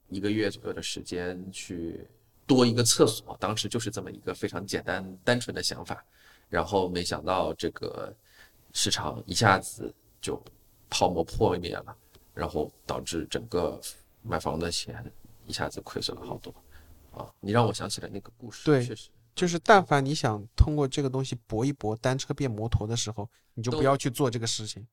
[0.08, 2.06] 一个月左右的时间去
[2.46, 6.04] 多一个厕所，当时就是这么一个非常简单单纯的想法，
[6.48, 8.14] 然后没想到这个
[8.72, 10.42] 市场一下子就
[10.90, 11.96] 泡沫破灭了，
[12.34, 13.80] 然后导致整个
[14.22, 15.04] 买房的钱
[15.46, 16.54] 一下子亏损了好多。
[17.12, 24.86] 啊，你让我想起了那个故事，对确实，就是但凡你想通过这个东西搏一搏单车变摩托的时候，你就不要去做这个事情，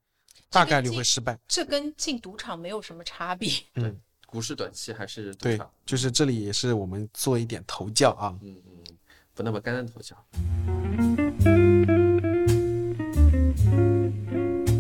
[0.50, 1.38] 大概率会失败。
[1.48, 3.52] 这跟进赌场没有什么差别。
[3.76, 8.38] 嗯，股市短期还是赌对场，就是这里也是我们做一点投教啊。
[8.42, 8.98] 嗯嗯，
[9.34, 10.16] 不那么干的投教。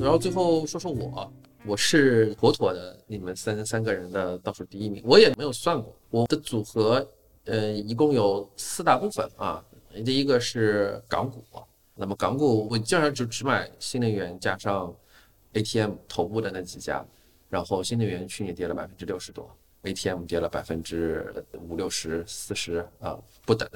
[0.01, 1.31] 然后最后说说我，
[1.65, 7.05] 我是妥妥的你们三三个人的倒数第一名，我也没有算过，我的组合
[7.49, 9.63] 呃一共有四大部分啊，
[10.05, 11.43] 第一个是港股，
[11.95, 14.93] 那么港股我基本上就只买新能源加上
[15.53, 17.03] ATM 头部的那几家，
[17.49, 19.49] 然后新能源去年跌了百分之六十多
[19.81, 21.33] ，ATM 跌了百分之
[21.67, 23.67] 五六十、四十啊不等。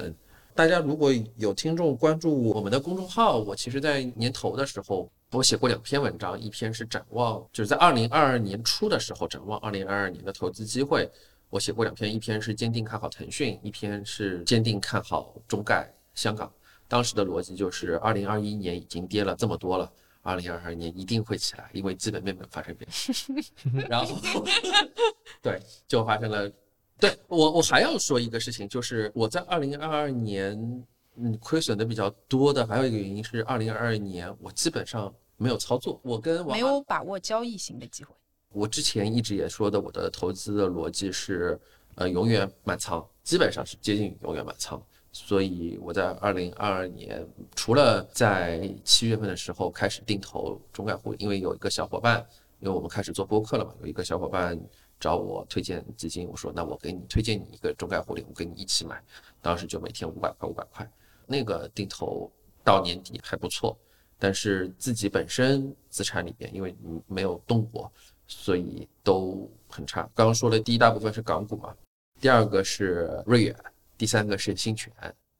[0.54, 11.10] 大家如果有听众关注我们的公众号，我其实在年头的时候，我写过两篇文章，一篇是展望，就是在二零二二年初的时候展望二零二二年的投资机会，
[11.54, 16.52] 我写过两篇，一篇是坚定看好腾讯，一篇是坚定看好中概香港。
[16.88, 19.88] 当时的逻辑就是，二零二一年已经跌了这么多了，
[20.22, 23.86] 二零二二年一定会起来，因为基本面没有发生变化。
[23.88, 24.44] 然后，
[25.40, 26.50] 对，就发生了。
[26.98, 38.12] 对我，我还要说一个事情，就是我在二零二二年，嗯，亏损的比较多的，还有一个原因是二零二二年我基本上没有操作，我跟王没有把握交易型的机会。
[38.54, 41.58] 我之前一直也说的，我的投资的逻辑是，
[41.96, 44.80] 呃，永远满仓，基本上是接近永远满仓。
[45.12, 52.26] 所以我在二零二二年，除了在七月份的时候开始定投中概股，因为有一个小伙伴，
[52.58, 54.58] 因为我们开始做播客了嘛，有一个小伙伴
[54.98, 59.00] 找我推荐基金，我说那我给你推荐你一个中概互联，我跟你一起买，
[59.40, 60.88] 当时就每天五百块五百块，
[61.26, 62.28] 那个定投
[62.64, 63.78] 到年底还不错，
[64.18, 67.92] 但是自己本身资产里边因为你没有动过，
[68.26, 70.02] 所以都很差。
[70.14, 71.74] 刚刚说的第一大部分是港股嘛，
[72.20, 73.56] 第二个是瑞远，
[73.96, 74.92] 第三个是新泉。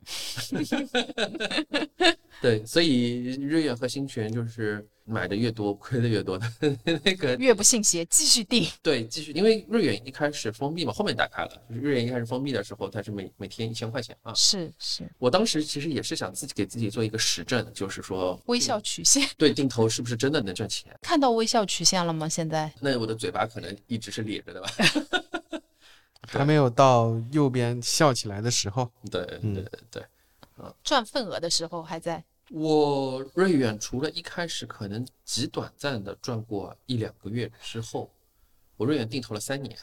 [2.41, 6.47] 对，所以瑞远和新泉就是买的越多，亏的越多的
[7.03, 7.35] 那个。
[7.37, 8.69] 越不信邪，继续定。
[8.83, 11.63] 对，继续，因为瑞远一开始封闭嘛，后面打开了。
[11.69, 14.33] 就是瑞远一开始封闭的时候，它是每每天一千块钱啊。
[14.35, 20.95] 是是，我当时其实也是想自己给自己做一个实证，就是说微笑曲线， 对定投是不是真的能赚钱？
[21.03, 22.29] 看到微笑曲线了吗？
[22.29, 24.69] 现在那我的嘴巴可能一直是咧着的吧？
[26.27, 28.91] 还没有到右边笑起来的时候。
[29.11, 30.03] 对对对对
[30.57, 32.25] 对，赚份额的时候还在。
[32.51, 38.13] 我瑞远除了一开始可能极短暂的赚过一两个月之后，
[38.77, 39.77] 我瑞远定投了三年，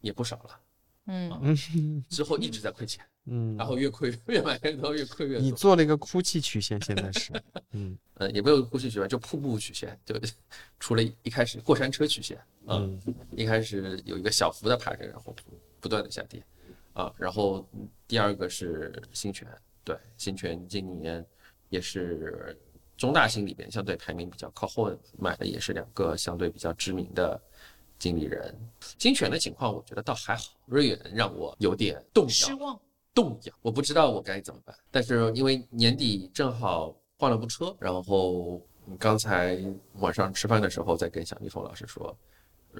[0.00, 0.60] 也不少了。
[1.06, 2.04] 嗯，嗯。
[2.08, 3.56] 之后一直在亏钱，嗯。
[3.56, 5.42] 然后越亏越买越多，越亏越多。
[5.42, 5.52] 你。
[5.52, 7.32] 做了一个哭泣曲线，现在是，
[7.72, 7.96] 嗯。
[8.14, 10.18] 呃，也没有哭泣曲线，就瀑布曲线，就
[10.80, 12.36] 除了一开始过山车曲线
[12.66, 13.00] 啊，嗯。
[13.36, 15.34] 一开始有一个小幅的爬升，然后
[15.78, 16.44] 不断的下跌
[16.92, 19.46] 啊，然后嗯第二个是新泉，
[19.84, 21.24] 对，新泉今年
[21.68, 22.58] 也是
[22.96, 27.40] 中大型里边相对排名比较靠后的，买的也是两个相对比较知名的
[27.98, 28.56] 经理人。
[28.98, 32.80] 新泉的情况我觉得倒还好，瑞远让我有点动摇，失望。
[33.14, 34.76] 动摇，我不知道我该怎么办。
[34.90, 38.60] 但是因为年底正好换了部车，然后
[38.98, 39.56] 刚才
[40.00, 42.16] 晚上吃饭的时候在跟小蜜蜂老师说，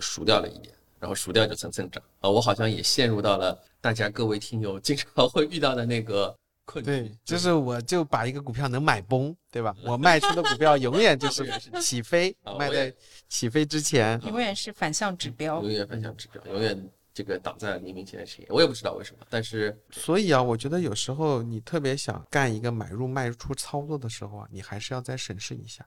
[0.01, 6.91] 熟掉了一点，然后熟掉就蹭蹭涨啊，我好像也陷入到了大家各位听友经常会遇到的那个困局。
[6.91, 9.75] 对，就是我就把一个股票能买崩，对吧？
[9.85, 11.47] 我卖出的股票永远就是
[11.81, 12.95] 起飞啊，卖在
[13.29, 14.21] 起飞之前。
[14.27, 15.71] 永远是反向指标永。
[15.71, 18.49] 远反向指标，永远这个挡在黎明前的视野。
[18.51, 25.87] 我也不知道为什么，但是所以啊，我觉得有时候你特别想干一个买入卖出操作的时候啊，你还是要再审视一下，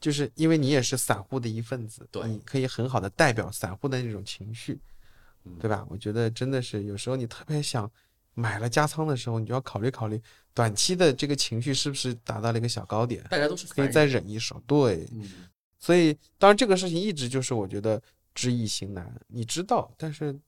[0.00, 4.78] 就是因为你也是散户的一份子，对你可以很好的代表散户的那种情绪，
[5.44, 5.84] 嗯对吧？
[5.88, 7.90] 我觉得真的是有时候你特别想
[8.34, 10.20] 买了加仓的时候，你就要考虑考虑
[10.54, 14.62] 短期的这个情绪是不是达到了一个小高点，大家都是可以再忍一手。
[14.66, 18.00] 对，嗯，所以当然这个事情一直就是我觉得
[18.34, 20.38] 知易行难，你知道，但是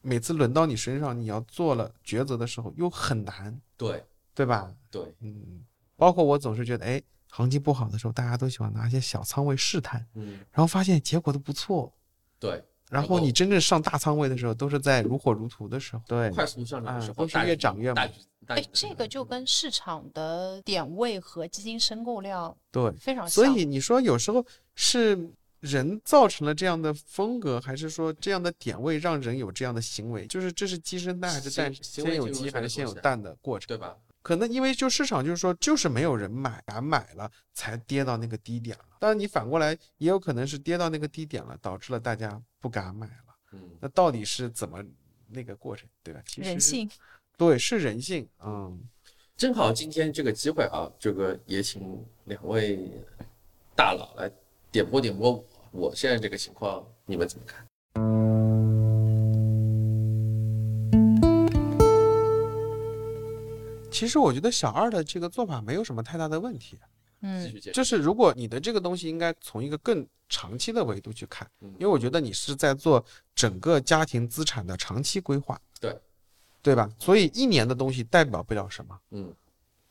[0.00, 4.02] 每次轮到你身上，你要做了抉择的时候又很难，对
[4.34, 4.72] 对吧？
[4.90, 5.64] 对，嗯，
[5.96, 11.92] 包括我总是觉得，哎，行情不好的时候，大家都喜欢拿一些小仓位试探，嗯然后发现结果都不错，
[12.38, 18.12] 对，然后你真正上大仓位的时候，都是在如火如荼的时候，对，快速上涨的时啊候，都是越涨越大猛
[18.46, 23.30] 哎这个就跟市场的点位和基金申购量对，非常像。
[23.30, 24.42] 所以你说有时候
[24.74, 30.26] 是人造成了这样的风格，还是说这样的点位让人有这样的行为？
[30.26, 33.66] 就是这是鸡生蛋还是蛋先有鸡还是先有蛋的过程？
[33.68, 33.94] 对吧？
[34.28, 38.84] 可能因为就市场就是说，就是没有人买，敢买了才跌到那个低点了。
[39.00, 43.34] 当然你反过来也有可能是跌到那个低点了，导致了大家不敢买了。
[43.52, 44.84] 嗯，那到底是怎么
[45.28, 46.20] 那个过程，对吧？
[46.26, 46.90] 其实人性，
[47.38, 48.78] 对是人性，嗯，
[49.34, 52.86] 正好今天这个机会啊，这个也请两位
[53.74, 54.30] 大佬来
[54.70, 57.66] 点拨点拨我，我现在这个情况你们怎么看？
[63.98, 66.76] 其实我觉得小二的这个做法没有什么太大的问题。
[67.20, 67.72] 继嗯续解释。
[67.72, 75.96] 就是如果你的这个东西应该从一个更长期的维度去看，嗯因为我觉得你是在做整个家庭资产的长期规划，对
[76.62, 76.88] 对吧？
[76.96, 78.96] 所以一年的东西代表不了什么。
[79.10, 79.34] 嗯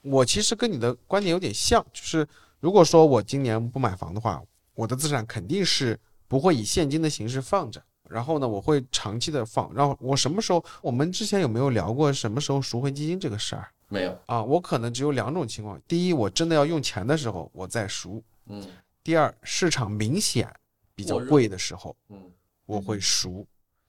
[0.03, 2.25] 我其实跟你的观点有点像，就是
[2.61, 4.41] 如果说我今年不买房的话，
[4.73, 9.69] 我的资产肯定是不会以现金的形式放着，然后呢，我会长期的放。
[9.73, 10.63] 然后我什么时候？
[10.81, 14.17] 我们之前有没有聊过什么时候赎回基金这个事儿没有。
[14.25, 14.43] 啊？
[14.43, 18.65] 我可能只有两种情况：第一，我真的要用钱的时候，我再赎；嗯
[19.03, 20.53] 第二，市场明显
[20.93, 22.31] 比较贵的时候，嗯
[22.65, 23.47] 我会赎，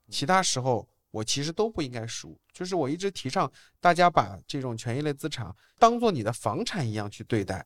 [0.08, 2.38] 其他时候我其实都不应该赎。
[2.52, 7.64] 就是我一直提倡大家把这种权益类资产当做你的房产一样去对待。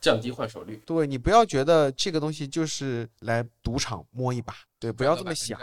[0.00, 5.58] 降低换手率，对你不要觉得这个东西就是来赌场摸一把，对，不要这么想。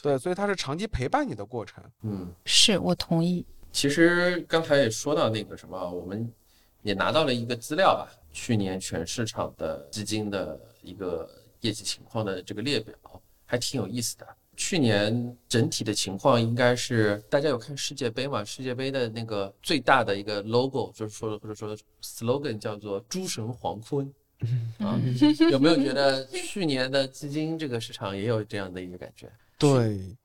[0.00, 0.16] 对，。
[0.16, 1.82] 所以它是长期陪伴你的过程。
[2.02, 3.44] 嗯，是我同意。
[3.74, 6.32] 其实刚才也说到那个什么，我们
[6.82, 11.28] 也拿到了一个资料吧，去年全市场的基金的一个
[11.60, 12.94] 业绩情况的这个列表，
[13.44, 14.26] 还挺有意思的。
[14.56, 18.44] 去年整体的情况应该是，大家有看世界杯嘛？
[18.44, 24.08] 世界杯的那个最大的一个 logo，就是说或者说 slogan 叫做“诸神黄昏
[24.78, 25.00] ”。啊，
[25.50, 29.28] 有没有觉得去年的基金这个市场也有这样的一个感觉？
[29.58, 30.16] 对，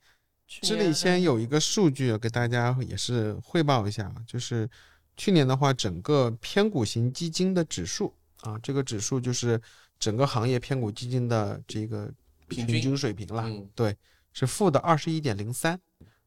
[0.61, 4.67] 这里先有一个数据给大家也是汇报一下，啊就是
[5.15, 9.61] 去年的话，整个偏股型基金的指数啊，这个指数就是
[9.99, 12.11] 整个行业偏股基金的这个
[12.47, 13.43] 平均水平了。
[13.45, 13.95] 嗯对，
[14.33, 15.79] 是负的二十一点零三。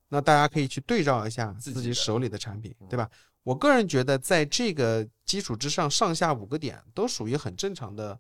[0.09, 3.11] 那大家可以去对照一下自己手里的产品，嗯对吧？
[3.43, 8.17] 我个人觉得，在这个基础之上，上下五个点都属于很正常的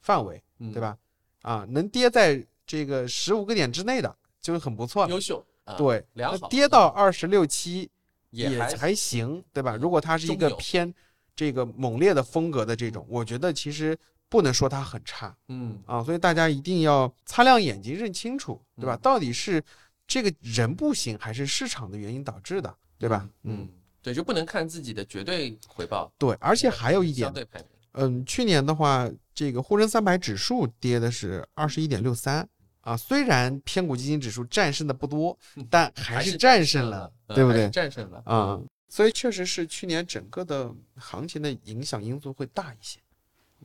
[0.00, 0.96] 范围，嗯对吧？
[1.42, 5.10] 啊，能跌在这个十五个点之内的，就是很不错了。
[5.10, 7.90] 优秀，啊对，良好那跌到二十六七
[8.30, 9.76] 也也还还行，对吧？
[9.76, 10.92] 如果它是一个偏
[11.34, 13.96] 这个猛烈的风格的这种，我觉得其实
[14.28, 18.94] 不能说它很差嗯啊，所以大家一定要擦亮眼睛认清楚，对吧？
[18.96, 19.62] 嗯到底是
[20.06, 23.28] 这个人不行，还是市场的原因导致的，对吧？
[23.44, 23.68] 嗯，
[24.02, 32.46] 对，就不能看自己的绝对回报，对，而且还有一点相，对排名，嗯，去年的话，这个沪深三百指数跌的是二十一点六三
[32.84, 35.36] 啊，虽然偏股基金指数战胜的不多，
[35.70, 37.68] 但还是战胜了，嗯对不对？
[37.70, 43.00] 战胜了啊、所以确实是去年整个的行情的影响因素会大一些。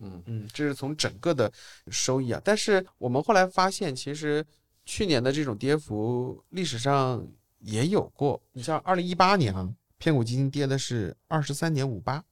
[0.01, 1.51] 嗯嗯，这是从整个的
[1.91, 2.41] 收益啊。
[2.43, 4.45] 但是我们后来发现，其实
[4.85, 7.27] 去年的这种跌幅历史上
[7.59, 8.41] 也有过。
[8.53, 12.23] 你像二零一八年啊，偏股基金跌的是二十三点五八，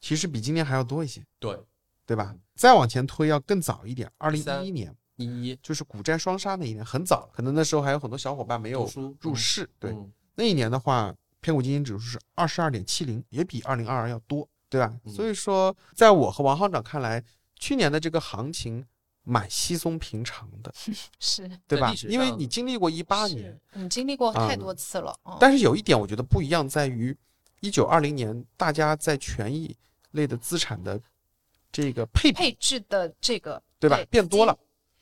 [0.00, 1.58] 其实比今年还要多一些，对，
[2.06, 2.32] 对吧？
[2.54, 8.88] 再往前推要更早一点，二零一一年一一就是股债双杀那一年，很早了，可能那时候还有很多小伙伴没有
[9.20, 9.68] 入市。
[9.78, 14.94] 对，嗯那一年的话，偏股基金指数是二十二点七零，也比二零二二要多，对吧？
[15.04, 17.22] 嗯所以说，在我和王行长看来，
[17.58, 18.84] 去年的这个行情
[19.22, 20.72] 蛮稀松平常的，
[21.18, 25.18] 是对吧因为你经历过一八年，你经历过太嗯多次了。
[25.24, 27.16] 嗯但是有一点我觉得不一样，在于
[27.60, 29.74] 一九二零年大家在权益
[30.10, 31.00] 类的资产的
[31.72, 33.98] 这个配，配置的这个对吧？
[34.10, 34.56] 变多了，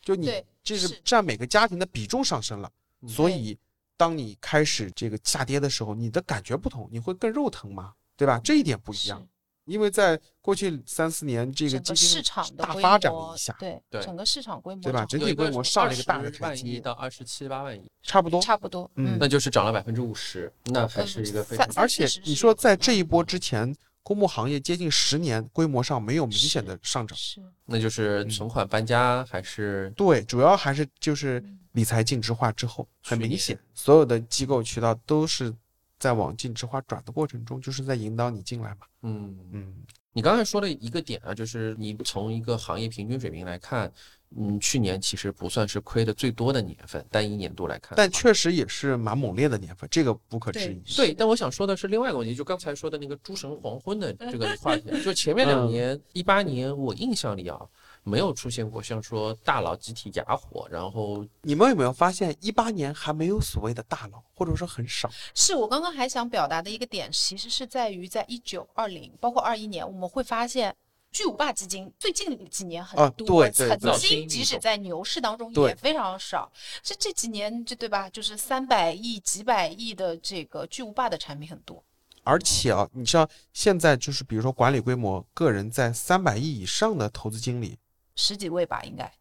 [0.05, 1.01] 就你对这是是。
[1.05, 2.71] 占每个家庭的比重上升了，
[3.09, 3.59] 所以
[3.97, 8.39] 当你开始这个下跌的时候，你的感觉不同，你会更肉疼吗，对吧？
[8.45, 9.27] 这一点不一样，
[9.65, 15.07] 因为在过去三四年，这个基金市场大发展了一下，对对整个市场规模对吧？
[15.07, 18.43] 整体规模上了一个大的台阶到二十七八万亿，差不多。
[18.43, 19.17] 差不多，嗯。
[19.19, 23.75] 那就是涨了百分之五十，那还是一个非常而且你说在这一波之前，
[24.05, 35.53] 公募行业接近十年规模上没有明显的上涨，是那就是存款搬家还是对，主要还是就是嗯理财净值化之后，很明显，所有的机构渠道都是
[35.99, 38.87] 在往净值化转的过程中，就是在引导你进来嘛。
[39.03, 39.75] 嗯嗯，
[40.13, 43.91] 你刚才说的一个点啊，就是你从一个行业平均水平来看，
[44.37, 47.95] 嗯，去年其实不算是亏的最多的年份，单一年度来看。
[47.97, 50.97] 但确实也是蛮猛烈的年份，这个不可置疑。
[50.97, 57.61] 对，但我想说的是另外一个问题，就刚才说的那个诸神黄昏的这个话题啊， 就前面两嗯年，一八年我印象里啊，
[58.03, 65.09] 没有出现过像说大佬集体哑火，然后你们有没有发现，一八年还没有所谓的大佬，或者说很少？
[65.35, 70.75] 是我刚刚还想表达的一个点，其实是在于在一九二零，包括二一年，我们会发现。
[71.15, 76.51] 巨无霸基金最近几年很啊多，对对曾经即使在牛市当中也非常少。
[76.83, 78.11] 这这几年，这对吧？
[78.11, 81.83] 就是三百亿、几百亿的这个巨无霸的产品很多。
[82.25, 87.79] 而且啊，你像现在就是比如说管理规模，个人在三百亿以上的投资经理
[88.17, 89.13] 十几位吧，应该。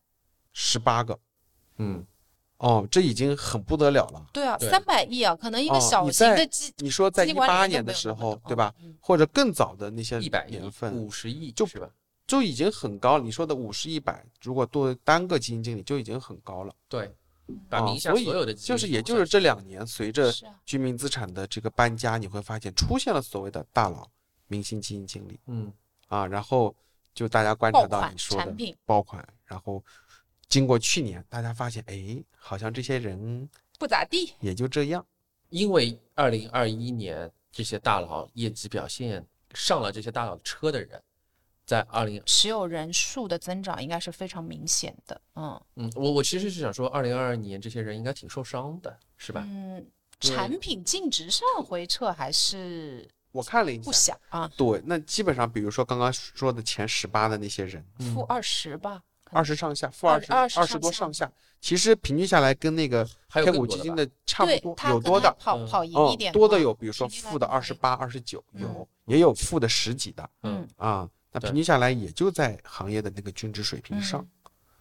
[0.51, 1.19] 十八个，
[1.77, 2.03] 嗯，
[2.63, 4.25] 哦，这已经很不得了了。
[4.31, 8.73] 对啊，三百亿啊，可能一个哦小型的基，你说在一八年的时候对吧？
[8.81, 11.89] 嗯或者更早的那些一百年、份，五十亿就是吧？
[12.25, 13.19] 就已经很高。
[13.19, 16.73] 你说的五十、一百，如果多单个基金经理就已经很高了。
[16.87, 17.13] 对，
[17.67, 20.33] 把啊名下所以所有的基金就是也就是这两年，随着
[20.65, 24.07] 居民资产的这个搬家，你会发现出现了所谓的大佬、
[24.47, 25.69] 明星基金经理嗯，
[26.07, 26.73] 啊，然后
[27.13, 29.83] 就大家观察到你说的产品爆款，然后
[30.53, 33.49] 经过去年，大家发现，哎，好像这些人
[33.79, 34.33] 不咋地。
[34.39, 35.03] 也就这样。
[35.49, 39.25] 因为二零二一年这些大佬业绩表现
[39.55, 41.01] 上了这些大佬车的人，
[41.65, 49.43] 在二零持有人数的增长应该是非常明显的，嗯嗯，我我其实是想说，二零二二年这些人应该挺受伤的，是吧？
[49.49, 49.83] 嗯，
[50.19, 57.83] 产品净值上回撤还是我看了一下不下，小啊，对，那基本上，比如说刚刚说的前十八的那些人，
[58.13, 59.01] 负二十吧，
[59.33, 71.09] 二十上下，负二二十，二十多上下，其实平均下来跟那个 还有偏股基金的差不多，有多的，嗯跑跑赢一嗯点，嗯多的有，比如说负的二十八、二十九，有嗯也有负的十几的嗯啊。
[71.31, 74.23] 那平均下来也就在行业的那个均值水平上。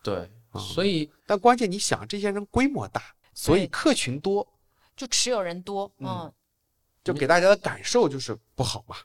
[0.03, 4.46] 对，啊所以但关键你想，这些人规模大，所以客群多，
[4.94, 6.32] 就持有人多，嗯嗯，
[7.03, 8.96] 就给大家的感受就是不好嘛，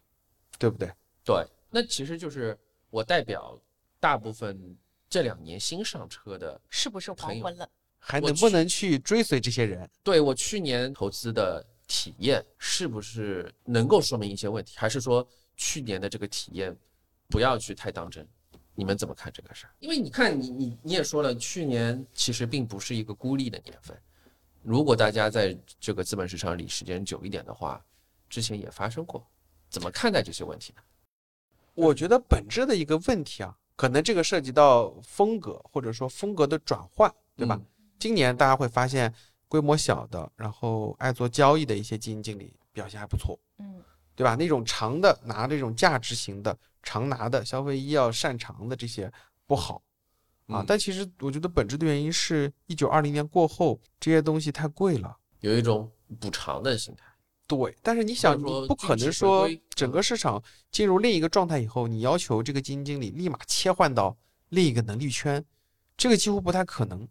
[0.59, 0.91] 对不对？
[1.23, 2.57] 对，那其实就是
[2.89, 3.57] 我代表
[3.97, 4.77] 大部分
[5.09, 7.69] 这两年新上车的，是不是黄朋友昏了？
[7.99, 9.89] 还能不能去追随这些人？
[10.03, 16.75] 对我去年投资的体验是不是能够说明一些问题，还是说去年的这个体验
[17.27, 18.27] 不要去太当真？
[18.75, 19.73] 你们怎么看这个事儿？
[19.79, 23.99] 因为你看，你你你也说了，去年其实并不是一个孤立的年份。
[24.61, 27.83] 如果大家在这个资本市场里时间久一点的话，
[28.29, 29.25] 之前也发生过。
[29.69, 30.81] 怎么看待这些问题呢？
[31.73, 37.55] 我觉得本质的一个问题啊，可能这个涉及到风格或者说风格的转换，对吧？
[37.55, 37.65] 嗯
[37.99, 39.11] 今年大家会发现
[39.47, 43.82] 规模小的，然后爱做交易的一些基金经理表现还不错，嗯，
[44.13, 44.36] 对吧？
[44.36, 49.11] 那种长的拿这种价值型的长拿的消费医药擅长的这些
[49.47, 49.82] 不好
[50.45, 50.65] 啊嗯。
[50.67, 55.17] 但其实我觉得本质的原因是一九二零年过后这些东西太贵了。
[55.39, 57.03] 有一种补偿的心态。
[57.47, 64.15] 对，但是你想，你不可能说整嗯个市场进入另一个状态以后，你要求这个基金经理立马切换到
[64.49, 65.43] 另一个能力圈，
[65.95, 67.07] 这个几乎不太可能。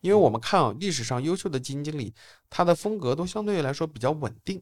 [0.00, 2.12] 因为我们看啊，历史上优秀的基金经理，
[2.50, 4.60] 他的风格都相对来说比较稳定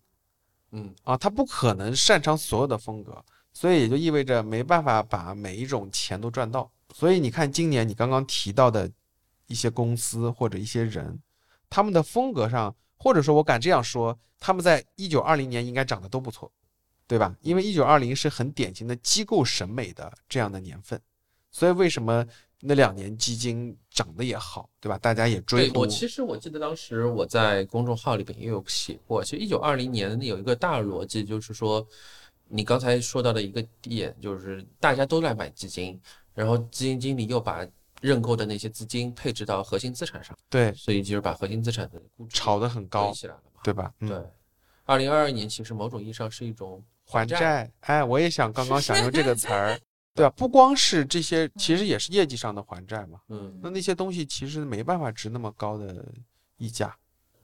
[0.73, 6.71] 嗯啊，他不可能擅长所有的风格，所以也就意味着没办法把每一种钱都赚到。
[6.95, 8.91] 所以你看，今年你刚刚提到的
[9.47, 11.19] 一些公司或者一些人，
[11.69, 16.51] 他们的风格上，或者说我敢这样说，他们在一九二零年应该涨得都不错，
[17.07, 17.35] 对吧？
[17.41, 21.01] 因为一九二零是很典型的机构审美的这样的年份，
[21.51, 22.27] 所以为什么
[22.61, 24.97] 那两年基金涨得也好，对吧？
[24.99, 25.87] 大家也追我。
[25.87, 31.87] 其实我记得当时我在公众号里边也有写过，其实一九二零年有一个大逻辑，就是说
[32.49, 36.01] 你刚才说到的一个点，就是大家都在买基金，
[36.35, 37.67] 然后基金经理又把
[38.01, 43.61] 认购的那些资金配置到核心资产上，对，所以就是把核心资产的估值炒得很高，起来了嘛。
[43.65, 43.93] 对吧？
[44.01, 44.23] 嗯，对，
[44.85, 49.79] 二零二二年其实某种意义上是一种债还债，哎，我也想刚刚想用这个词儿，
[50.15, 50.33] 对吧？
[50.37, 53.21] 不光是这些，其实也是业绩上的还债嘛。
[53.29, 56.05] 嗯，那那些东西其实没办法值那么高的
[56.59, 56.97] 溢价。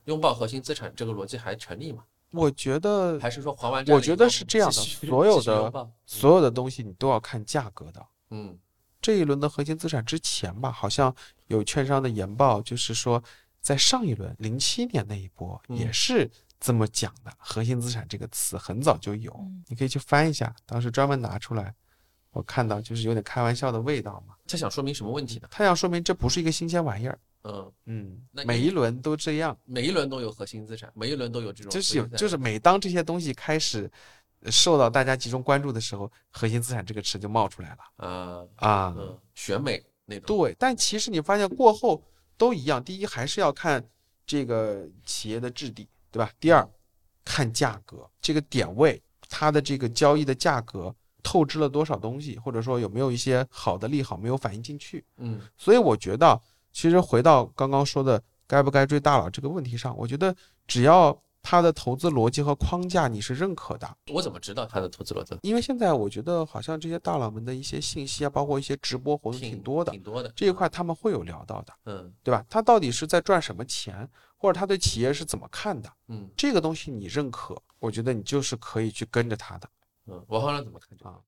[0.05, 2.05] 拥抱核心资产这个逻辑还成立吗？
[2.31, 8.07] 我觉得还是说还完债我觉得是这样的所有的所有的东西你都要看价格的。
[8.31, 8.59] 嗯
[9.03, 11.15] 这一轮的核心资产之前吧，好像
[11.49, 13.23] 有券商的研报，就是说
[13.61, 17.33] 在上一轮零七年那一波嗯也是这么讲的。
[17.37, 21.75] 核心资产这个词很早就有嗯，你可以去翻一下，当时专门拿出来，
[22.31, 24.35] 我看到就是有点开玩笑的味道嘛。
[24.47, 25.49] 他想说明什么问题呢？
[25.51, 29.57] 他想说明这不是一个新鲜玩意儿，嗯，嗯那，每一轮都这样。
[29.65, 33.91] 每一轮都有核心资产，每一轮都有这种就是就是每当这些东西开始呃
[34.51, 38.95] 受到大家集中关注的时候，核心资产这个词就冒出来了啊啊。
[38.99, 42.03] 嗯选美那种对，但其实你发现过后
[42.37, 43.83] 都一样，第一还是要看
[44.27, 46.31] 这个企业的质地，对吧？
[46.39, 46.69] 第二，
[47.25, 55.05] 看价格，这个点位，它的这个交易的价格透支了多少东西，或者说有没有一些好的利好没有反映进去。
[55.17, 56.41] 嗯所以我觉得，
[56.73, 60.35] 其实回到刚刚说的该不该追大佬这个问题上，我觉得
[60.67, 65.37] 只要他的投资逻辑和框架你是认可的，我怎么知道他的投资逻辑？
[65.43, 72.45] 因为现在我觉得好像这些大佬们的一些信息啊，包括一些直播活动挺多的挺，多的这一块他们会有聊到的，嗯对吧？
[72.49, 79.69] 他到底是在赚什么钱，或者他对企业是怎么看的，嗯这个东西你认可，我觉得你就是可以去跟着他的。
[80.07, 81.11] 嗯，王行长怎么看这个？
[81.11, 81.19] 啊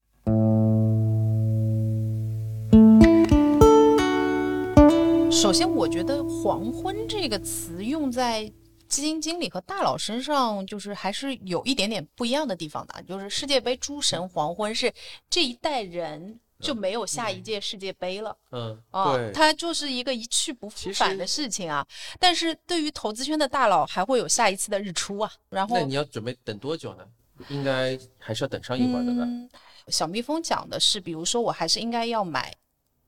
[5.31, 8.51] 首先，我觉得“黄昏”这个词用在
[8.95, 13.03] 基金经理和大佬身上，就是还是有一点点不一样的地方的。
[13.03, 14.93] 就是世界杯诸神黄昏是
[15.29, 18.37] 这一代人就没有下一届世界杯了。
[18.53, 21.85] 嗯啊对，它就是一个一去不复返的事情啊。
[22.21, 25.33] 但是对于投资圈的大佬，还会有下一次的日出啊。
[25.51, 27.05] 然后那，你要准备等多久呢？
[27.49, 29.25] 应该还是要等上一会儿，的吧？
[29.25, 29.51] 嗯，
[29.89, 32.55] 小蜜蜂讲的是，比如说我还是应该要买，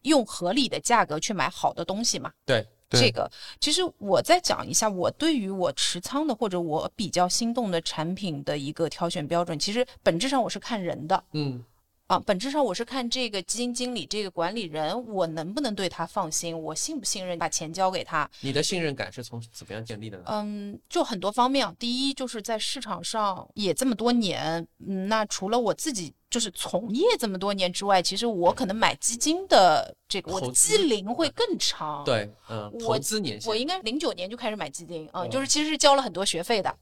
[0.02, 2.32] 用合理的价格去买好的东西嘛。
[2.44, 3.30] 对这个
[3.60, 11.24] 其实我再讲一下，我对于我持仓的或者我比较心动的产品的一个挑选标准，其实本质上我是看人的。
[11.32, 11.64] 嗯
[12.06, 18.30] 啊，本质上我是看这个基金经理、这个管理人，我能不能对他放心，我信不信任把钱交给他。
[18.42, 20.24] 你的信任感是从怎么样建立的呢？
[20.28, 21.74] 嗯，就很多方面啊。
[21.80, 36.76] 第一，就是在市场上也这么多年，嗯，那除了我自己就是从业这么多年之外，其实我可能买基金的这个我的投资龄会更长。，对，嗯，我投资年限我应该零九年就开始买基金啊、哦就是其实是交了很多学费的，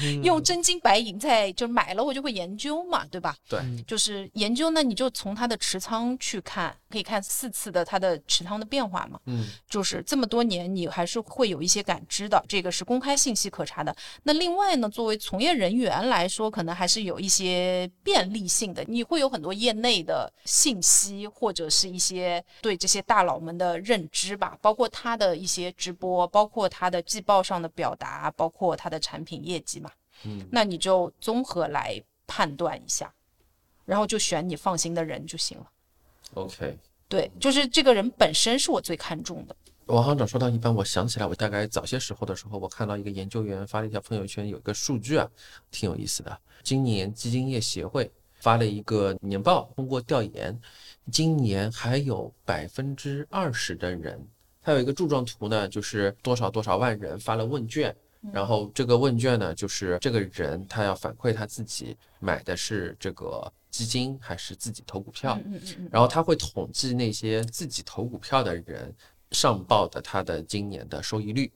[0.00, 3.34] 嗯 用真金白银在就是买了我就会研究嘛，对吧？
[3.48, 9.18] 对嗯就是研究那，你就从它的持仓去看，可以看四次的它的持仓的变化嘛。
[9.26, 13.92] 嗯就是这么多年，你还是会有一些感知的，这个是公开信息可查的。
[14.22, 29.90] 那另外呢，作为从业人员来说，可能还是有一些便利性的，你会有很多业内的信息，或者是一些对这些大佬们的认知吧，包括他的一些直播，包括他的季报上的表达，包括他的产品业绩嘛。
[30.24, 33.12] 嗯那你就综合来判断一下，
[33.84, 35.66] 然后就选你放心的人就行了。
[36.34, 36.76] ，OK。
[37.08, 39.56] 对，就是这个人本身是我最看重的。
[39.86, 45.26] 王行长说到一半，我想起来，我大概早些时候的时候，我看到一个研究员发了一条朋友圈，有一个数据啊，
[45.70, 46.38] 挺有意思的。
[46.62, 50.58] 今年基金业协会发了一个年报，通过调研，
[51.10, 54.20] 今年还有百分之二十的人，
[54.62, 57.94] 它有一个柱状图呢，就是多少多少万人发了问卷，
[58.32, 65.38] 然后这个问卷呢，就是这个人他要反馈他自己买的是这个基金还是自己投股票。
[65.90, 68.94] 然后他会统计那些自己投股票的人
[69.32, 71.50] 上报的他的今年的收益率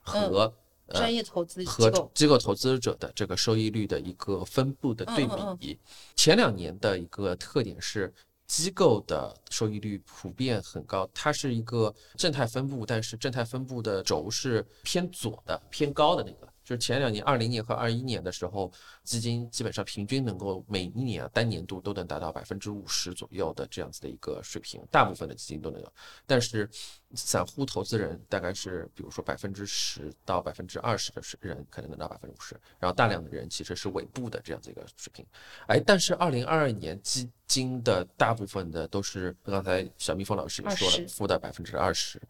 [0.00, 0.52] 和呃
[0.94, 5.26] 专业投资和，机构投资者的这个收益率的一个分布的对
[5.58, 5.78] 比。
[6.16, 8.12] 前两年的一个特点是。
[8.48, 16.50] 机构的收益率普遍很高，它是一个正态分布，但是正态分布的轴是偏左的、偏高的那个。
[16.68, 18.70] 就是前两年，二零年和二一年的时候，
[19.02, 25.90] 基金基本上平均能够每一年啊单年度都能达到百分之五十左右的这样子的一个水平，大部分的基金都能有。
[26.26, 26.68] 但是
[27.14, 35.24] 散户投资人大概是，比如说百分之十到百分之二十的人可能能到百分之五十，然后大量的人其实是尾部的这样子一个水平。
[35.68, 42.20] 哎，但是二零二二年基金的大部分的都是刚才小蜜蜂老师也说了，负的百分之二十，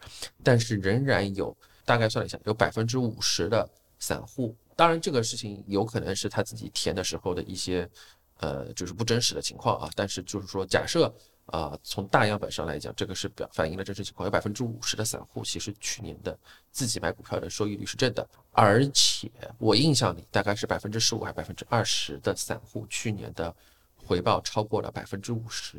[0.44, 3.68] 但是仍然有大概算了一下，有百分之五十的
[3.98, 4.54] 散户。
[4.76, 7.88] 当然，这个事情有可能是他自己填的时候的一些
[8.38, 9.90] 呃，就是不真实的情况啊。
[9.96, 11.12] 但是就是说，假设
[11.46, 16.38] 啊、从大样本上来讲，这个是表反映了真实情况，有百分之五十的散户其实去年的
[16.70, 23.54] 自己买股票的收益率是正的，而且我印象里大概是百分之十五还百分之二十的散户去年的
[23.96, 25.78] 回报超过了百分之五十。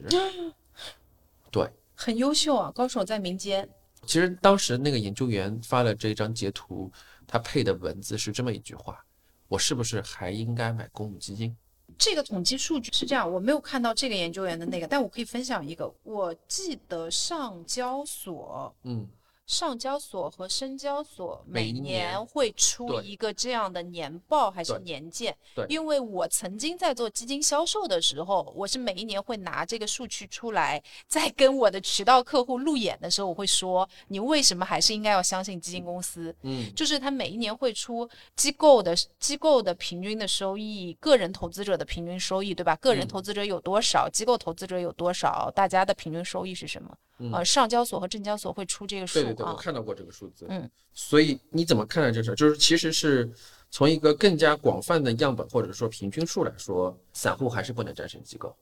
[1.52, 3.70] 对，很优秀啊，高手在民间。
[4.06, 6.92] 其实当时那个研究员发了这张截图，
[7.28, 9.04] 他配的文字是这么一句话：
[9.48, 11.56] 我是不是还应该买公募基金？
[11.98, 15.92] 这个统计数据是这样，我没有看到这个研究员的那个，但我可以分享一个。
[16.04, 19.08] 我记得上交所、嗯，
[19.50, 25.66] 上交所和深交所每年年会出一个这样的年报还是年鉴对。
[25.68, 36.34] 因为我曾经在做基金销售的时候，我是每一年会拿这个数据出来，在跟我的渠道客户路演的时候，我会说，你为什么还是应该要相信基金公司？
[36.44, 42.76] 嗯，就是它每一年会出机构的机构的平均的收益，个人投资者的平均收益，对吧？
[42.76, 46.96] 个人嗯投资者有多少，机构投资者有多少，大家的平均收益是什么？
[47.22, 49.58] 嗯呃，上交所和证交所会出这个数我啊。
[49.60, 50.46] 看到过这个数字。
[50.50, 52.36] 嗯，所以你怎么看待这事儿？
[52.36, 53.32] 就是其实是
[53.70, 58.56] 从一个更加广泛的样本或者说平均数来说，散户还是不能战胜机构，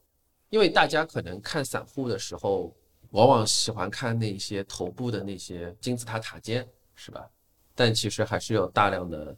[0.50, 2.76] 因为大家可能看散户的时候，
[3.12, 7.30] 往往喜欢看那些头部的那些金字塔塔尖，是吧？
[7.76, 9.36] 但其实还是有大量的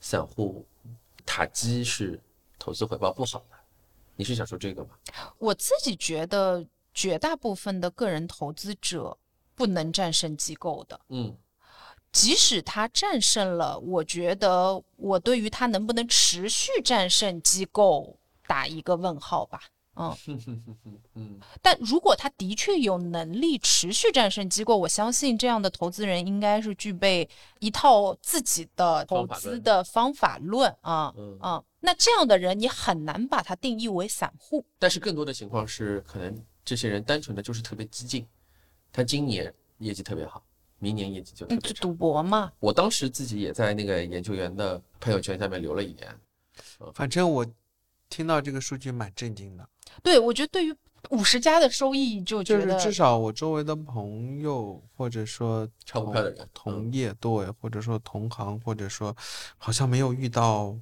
[0.00, 0.66] 散户
[1.24, 2.20] 塔基是
[2.58, 3.56] 投资回报不好的。
[4.16, 4.90] 你是想说这个吗？
[5.38, 9.16] 我自己觉得绝大部分的个人投资者
[9.56, 11.36] 不能战胜机构的，嗯
[12.12, 19.60] 即使他战胜了，我觉得我对于他能不能持续战胜机构打一个问号吧。
[19.98, 20.16] 嗯，
[21.14, 27.28] 嗯 但如果他的确有能力持续战胜机构，我相信这样的投资人应该是具备
[27.60, 31.62] 一套自己的投资的方法论啊嗯啊。
[31.80, 34.64] 那这样的人，你很难把他定义为散户。
[34.78, 38.26] 但是更多的情况是，可能这些人单纯的就是特别激进，
[38.96, 40.42] 他今年业绩特别好，
[40.78, 41.74] 明年业绩就特嗯，别差。
[41.74, 42.50] 就赌博嘛。
[42.58, 46.18] 我当时自己也在那个研究员的朋友圈下面留了一言，
[46.94, 47.46] 反正我
[48.08, 49.68] 听到这个数据蛮震惊的，
[50.02, 50.74] 对，我觉得对于
[51.10, 59.14] 五十家的收益，就就是觉得至少我周围的朋友或者说炒股票的人嗯同业对，或者说同行，或者说
[59.58, 60.74] 好像没有遇到，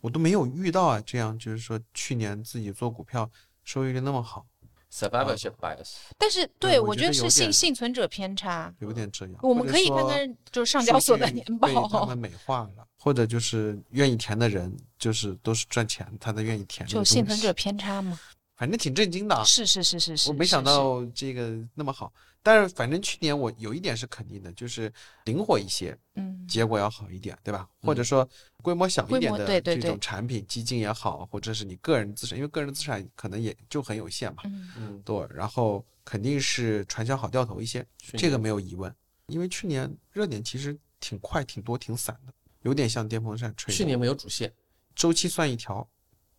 [0.00, 3.30] 我都没有遇到啊，这样就是说去年自己做股票
[3.62, 4.44] 收益率那么好，
[4.92, 8.72] survivorship bias，但是对我觉得是幸幸存者偏差。
[8.80, 9.34] 有点这样。
[9.42, 18.18] 我们可以看看就是上交所的年报他报们，美化了，或者就是愿意填的人，就是都是赚钱，他都愿意填就幸存者偏差嘛。
[18.56, 19.44] 反正挺震惊的啊。
[19.44, 22.10] 是是是是是，我没想到这个那么好，
[22.46, 24.92] 但是反正去年我有一点是肯定的，就是
[25.24, 27.68] 灵活一些，嗯，结果要好一点，对吧？
[27.82, 28.04] 或者嗯。
[28.04, 28.28] 说
[28.62, 34.70] 规模小一点的这种产品，基金也好，或者是你个人资产，因为个人资产可能也就很有限嘛，嗯。
[34.76, 37.84] 嗯，对，然后肯定是传销好掉头一些，
[38.16, 38.94] 这个没有疑问，
[39.26, 42.32] 因为去年热点其实挺快、挺多、挺散的，
[42.62, 43.74] 有点像电风扇吹。
[43.74, 44.52] 去年没有主线。
[44.94, 45.84] 周期算一条，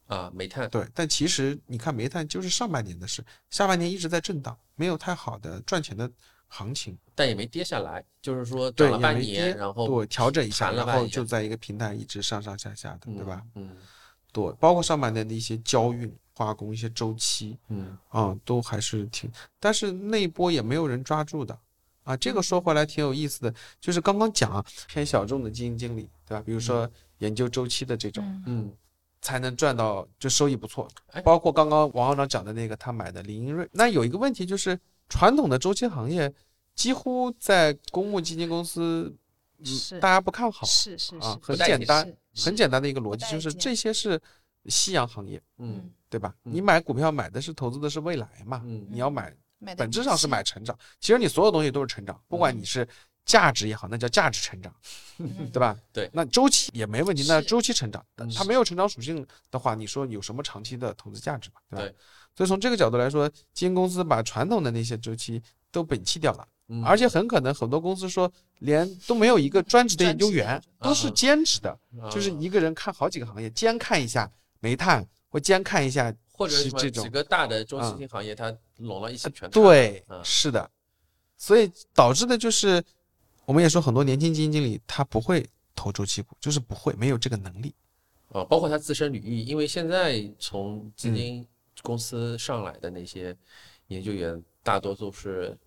[0.08, 6.10] 啊，煤炭，对，但其实你看煤炭就是上半年的事，下半年一直在震荡，没有太好的赚钱的
[6.48, 13.42] 行情，但也没跌下来，就是说对，涨了也没半年，跌，然后对调整一下，然后就在一个平台一直上上下下的，对吧？？
[13.56, 13.76] 嗯
[14.34, 21.58] 对，包括上半年的一些交运、化工一些周期，嗯啊、都还是挺，但是那一波也没有人抓住的。
[22.04, 26.44] 啊，这个说回来挺有意思的，就是刚刚讲啊，偏小众的基金经理，对吧？
[26.46, 28.74] 比如说研究周期的这种，嗯嗯
[29.28, 30.88] 才能赚到，就收益不错。
[31.12, 31.22] 哎。
[31.22, 36.34] 包括刚刚王校长讲的那个他买的林英瑞，那有一个问题就是，传统的周期行业
[36.74, 39.14] 几乎在公募基金公司，
[39.60, 44.18] 嗯大家不看好是是是，啊很简单很简单的一个逻辑就是这些是
[44.68, 45.92] 夕阳行业，嗯。
[46.10, 46.34] 对吧？
[46.46, 46.54] 嗯。
[46.56, 48.88] 你买股票买的是投资的是未来嘛，嗯。
[48.90, 49.36] 你要买
[49.76, 50.74] 本质上是买成长。
[51.02, 52.60] 其实你所有东西都是成长，不管嗯。
[52.62, 52.88] 你是
[53.28, 54.74] 价值也好，那叫价值成长，
[55.52, 55.78] 对吧？
[55.92, 56.10] 对。
[56.14, 58.32] 那周期也没问题，那是周期成长，嗯。
[58.34, 61.62] 它没有成长属性的话，你说有什么长期的投资价值嘛？
[61.70, 61.82] 对吧？
[61.84, 61.96] 对。
[62.36, 66.82] 所以从这个角度来说，基金公司把传统的那些周期都摒弃掉了，嗯。
[66.86, 71.78] 而且很可能很多公司说连都没有一个专职的研究员，都是嗯兼职的，
[72.10, 77.98] 就是啊一个人看好几个行业，兼看一下煤炭，或兼看一下或者什么是这种几个大的周期嗯。
[77.98, 79.50] 性行业，它拢了一起全看。
[79.50, 80.22] 对，嗯。
[80.24, 80.70] 是的，
[81.38, 82.84] 所以导致的就是，
[83.48, 87.74] 我们也说很多年轻基金经理他不会投周期股，就是不会，没有这个能力。
[88.34, 91.48] 呃，包括他自身履历，因为现在从嗯基金
[91.82, 93.34] 公司上来的那些
[93.88, 95.58] 研究员，大多都是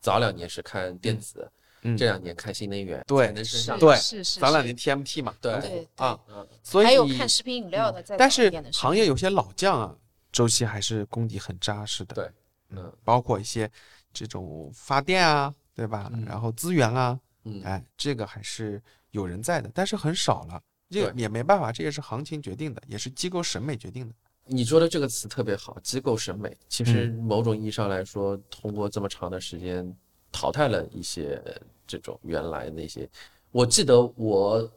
[0.00, 1.48] 早两年是看电子，
[1.82, 9.96] 嗯这两年看新能源，对才能升上对是是，是早两年 TMT 嘛，对对啊，嗯所以还有看食品饮料的，再但是行业有些老将啊，
[10.32, 12.16] 周期还是功底很扎实的。
[12.16, 12.28] 对，
[12.70, 13.70] 嗯包括一些
[14.12, 16.10] 这种发电啊，对吧？
[16.12, 20.62] 嗯然后资源啊，嗯，哎，这个还是有人在的，但是很少了。
[20.90, 24.14] 这个也没办法，这也是行情决定的，也是机构审美决定的。
[24.46, 26.56] 你说的这个词特别好，机构审美。
[26.68, 29.94] 其实嗯某种意义上来说，通过这么长的时间，
[30.32, 31.42] 淘汰了一些
[31.86, 33.06] 这种原来那些。
[33.50, 34.70] 我记得我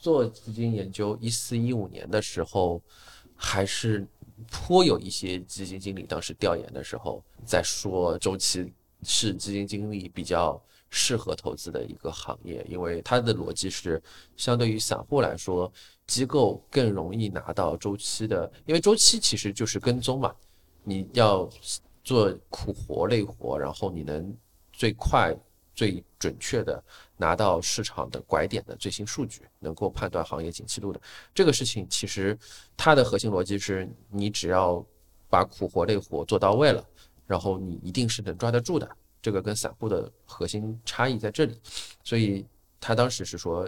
[0.00, 2.82] 做基金研究一四一五年的时候，
[3.36, 4.04] 还是
[4.50, 8.72] 颇有一些基金经理当时调研的时候在说，周期
[9.04, 10.60] 是基金经理比较
[10.94, 14.00] 适合投资的一个行业，因为它的逻辑是，
[14.36, 15.72] 相对于散户来说，
[16.06, 20.34] 机构更容易拿到周期的，因为周期其实就是跟踪嘛，
[20.84, 21.48] 你要
[22.04, 24.36] 做苦活累活，然后你能
[24.70, 25.34] 最快、
[25.74, 26.84] 最准确的
[27.16, 31.00] 拿到市场的拐点的最新数据，能够判断行业景气度的
[31.32, 32.38] 这个事情，其实
[32.76, 34.84] 它的核心逻辑是你只要
[35.30, 36.84] 把苦活累活做到位了，
[37.26, 38.86] 然后你一定是能抓得住的。
[39.22, 41.58] 这个跟散户的核心差异在这里，
[42.02, 42.44] 所以
[42.80, 43.66] 他当时是说，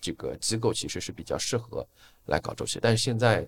[0.00, 1.86] 这个机构其实是比较适合
[2.26, 3.46] 来搞周期，但是现在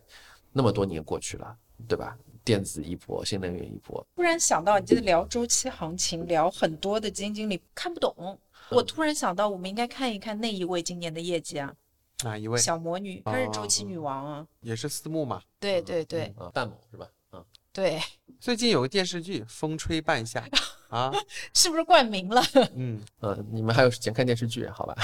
[0.53, 1.57] 那么多年过去了，
[1.89, 2.19] 对吧？
[2.45, 8.39] 电子一波，新能源一波，突然想到，你记得聊周期行情，聊很多的基金经理看不懂。
[8.69, 11.75] 我突然想到，我们应该看一看那一位今年的业绩啊，
[12.23, 12.59] 哪一位？
[12.59, 14.47] 小魔女，她是周期女王啊。
[14.61, 15.43] 也是私募嘛。
[15.59, 17.09] 对对对啊，淡某是吧？
[17.33, 17.43] 嗯，
[17.73, 17.99] 对，
[18.41, 20.47] 最近有个电视剧《风吹半夏
[20.95, 21.13] 》啊，
[21.55, 22.43] 是不是冠名了？
[22.77, 24.95] 嗯，呃，你们还有时间看电视剧，好吧？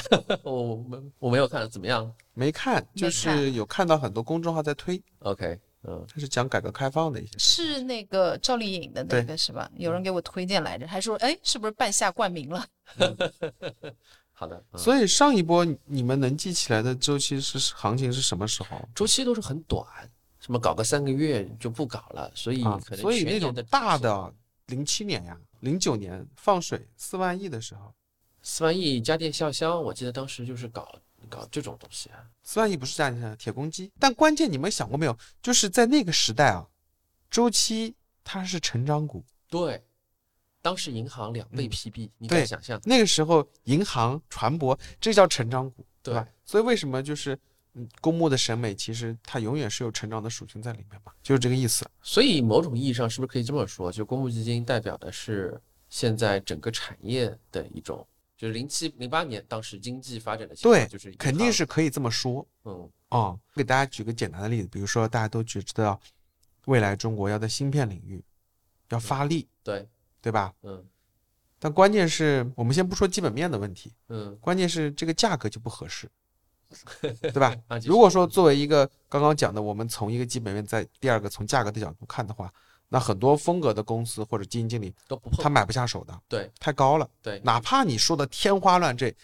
[0.42, 7.32] 我们我没有看，怎么样没看，就是有看到很多公众号在推，？OK，嗯，它是讲改革开放的一些。
[7.38, 9.70] 是那个赵丽颖的那个是吧？
[9.76, 12.66] 有人给我推荐来着，还说哎，是不是半夏冠名了？
[14.32, 14.56] 好的。
[14.72, 19.84] 嗯所以上一波你们能记起来的周期是行情是什么时候周期都是很短，
[20.40, 22.80] 什么搞个三个月就不搞了，所以啊？
[22.84, 24.32] 可能所以那种的大的
[24.66, 27.94] 零七年呀、零九年放水四万亿的时候，
[28.42, 32.24] 四万亿家电下乡，我记得当时就是搞搞这种东西啊。
[32.42, 35.16] 四万亿不是家电铁公鸡，但关键你们想过没有？
[35.42, 36.66] 就是在那个时代啊，
[37.30, 39.84] 周期它是成长股，对，
[40.62, 42.80] 当时银行两倍嗯 PB，、你对敢想象？
[42.84, 46.26] 那个时候银行、船舶这叫成长股，对吧？
[46.44, 47.38] 所以为什么就是
[47.74, 51.88] 嗯，公募的审美其实它永远是有成长的属性在里面嘛，就是这个意思。
[52.02, 53.92] 所以某种意义上，是不是可以这么说？
[53.92, 58.06] 就公募基金代表的是现在整个产业的一种，
[58.36, 66.00] 就是零七零八年当时经济发展的情况，对就是肯定是可以这么说嗯啊、给大家举个简单的例子，比如说大家都知道，
[66.66, 68.22] 未来中国要在芯片领域
[68.90, 69.88] 要发力，对
[70.20, 70.52] 对吧？
[70.62, 70.84] 嗯
[71.62, 76.10] 但关键是我们先不说基本面的问题，嗯关键是这个价格就不合适，
[77.20, 77.54] 对吧
[77.84, 82.52] 如果说作为一个刚刚讲的，我们从一个基本面，在第二个从价格的角度看的话，
[82.88, 87.08] 那很多风格的公司或者基金经理都不碰他买不下手的，对太高了。
[87.22, 89.14] 对，哪怕你说的天花乱坠，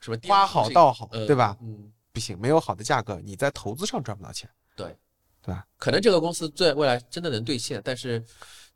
[0.00, 1.56] 什么花好道好，嗯对吧？
[1.60, 4.48] 嗯，不行，没有好的价格，你在投资上赚不到钱。
[4.76, 4.96] 对
[5.42, 5.66] 对吧？
[5.76, 8.24] 可能这个公司在未来真的能兑现，但是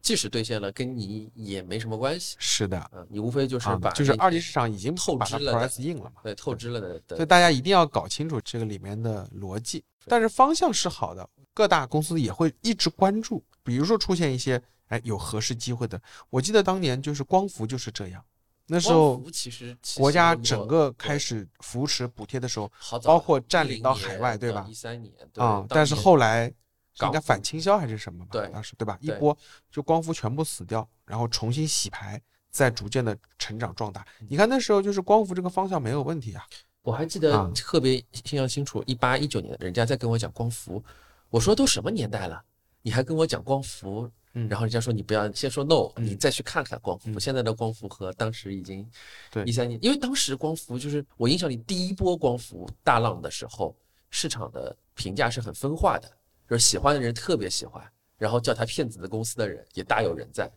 [0.05, 2.37] 即使兑现了，跟你也没什么关系。
[2.39, 6.21] 是的，嗯，你无非就是啊把，就是二级市场已经透支了 price in 了嘛。
[6.23, 9.83] 对透支了的所以，大家一定要搞清楚这个里面的逻辑。
[10.07, 15.99] 但是方向是好的，各大公司也会一直关注，比如说出现一些哎有合适机会的。
[16.29, 18.23] 我记得当年就是光伏就是这样，
[18.67, 22.71] 那时候其实国家整个开始扶持补贴的时候
[23.03, 26.55] 包括占领到海外对吧一三年啊、但是后来是
[27.03, 28.31] 应该反倾销还是什么吧？
[28.33, 28.97] 对当时对吧？
[29.01, 29.37] 一波
[29.71, 32.21] 就光伏全部死掉，然后重新洗牌，
[32.51, 34.07] 再逐渐的成长壮大。
[34.21, 36.47] 嗯你看那时候就是光伏这个方向没有问题啊，
[36.83, 40.83] 我还记得啊特别印象清楚，一八一九年人家在跟我讲光伏，
[41.31, 42.43] 我说都什么年代了，
[42.83, 47.11] 你还跟我讲光伏，嗯然后人家说你不要先说 no，、嗯你再去看看光伏。
[47.11, 48.89] 嗯现在的光伏和当时已经
[49.31, 53.75] 对一三年，因为当时光伏就是我印象里第一波光伏大浪的时候，
[54.11, 56.11] 市场的评价是很分化的，
[56.49, 57.83] 就是喜欢的人特别喜欢，
[58.19, 60.51] 然后叫他骗子的公司的人也大有人在。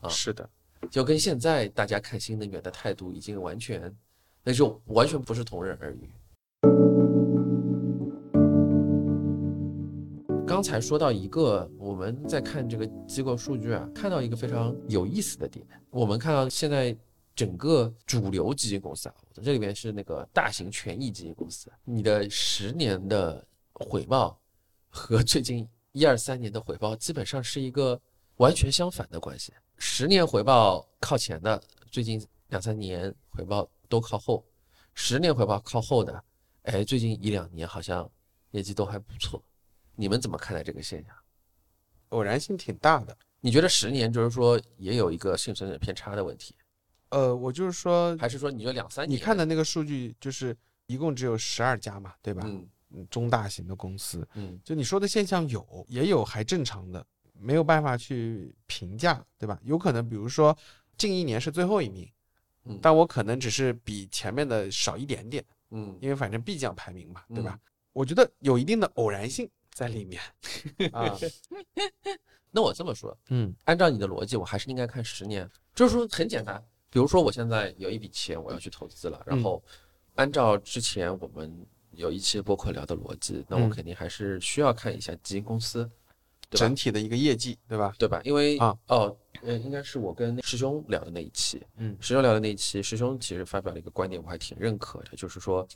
[0.00, 0.48] 啊是的，
[0.90, 3.92] 就跟现在大家看新能源的态度已经完全，
[4.44, 6.08] 那就完全不是同日而语。
[10.46, 15.66] 刚才说到一个，我们在看这个机构数据啊，看到一个非常有意思的点。
[15.90, 16.96] 我们看到现在
[17.34, 24.38] 整个主流基金公司啊，我这里面是那个大型权益基金公司，你的十年的回报
[24.94, 27.98] 和最近一二三年的回报基本上是一个
[28.36, 29.52] 完全相反的关系。
[29.78, 34.44] 十年回报靠前的，最近两三年回报都靠后；
[34.94, 36.22] 十年回报靠后的，
[36.64, 38.08] 哎，最近一两年好像
[38.50, 39.42] 业绩都还不错。
[39.96, 41.16] 你们怎么看待这个现象？
[42.10, 43.16] 偶然性挺大的。
[43.40, 46.54] 你觉得十年就是说也有一个幸存者偏差的问题，
[47.08, 49.18] 呃，我就是说，还是说你觉得两三年？
[49.18, 52.42] 你看的那个数据就是一共只有十二家嘛，对吧？
[52.44, 52.68] 嗯嗯，
[53.10, 54.58] 中大型的公司，嗯。
[54.64, 59.58] 就你说的现象有，也有还正常的，没有办法去评价，对吧？
[59.62, 60.56] 有可能比如说
[60.96, 62.10] 近一年是最后一名，
[62.64, 62.78] 嗯。
[62.82, 65.96] 但我可能只是比前面的少一点点，嗯。
[66.00, 67.58] 因为反正必将排名嘛，对吧？
[67.62, 70.18] 嗯我觉得有一定的偶然性在里面。
[70.92, 71.14] 啊，
[72.50, 73.54] 那我这么说，嗯。
[73.64, 75.46] 按照你的逻辑，我还是应该看十年。
[75.74, 79.62] 就是说很简单，比如说我现在有一笔钱我要去投资了，然嗯后
[80.14, 81.54] 按照之前我们
[81.92, 85.88] 有一期播客聊的逻辑，那我嗯肯定还是需要看一下基金公司，
[86.50, 86.74] 整？
[86.74, 87.94] 体的一个业绩，对吧？
[87.98, 88.20] 对吧？
[88.24, 95.66] 因为啊哦，呃，应该是我跟师兄聊的那一期，嗯师兄聊的那一期，师兄其实发表了一个观点，我还挺认可的，就是说，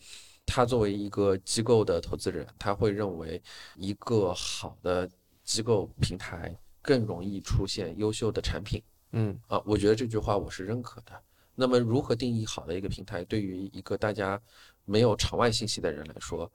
[0.45, 3.41] 他作为一个机构的投资人，他会认为
[3.77, 5.09] 一个好的
[5.45, 11.13] 机构平台更容易出现优秀的产品嗯啊，我觉得这句话我是认可的。
[11.59, 13.25] 那么，如何定义好的一个平台？
[13.25, 14.39] 对于一个大家
[14.87, 16.51] 没有场外信息的人来说，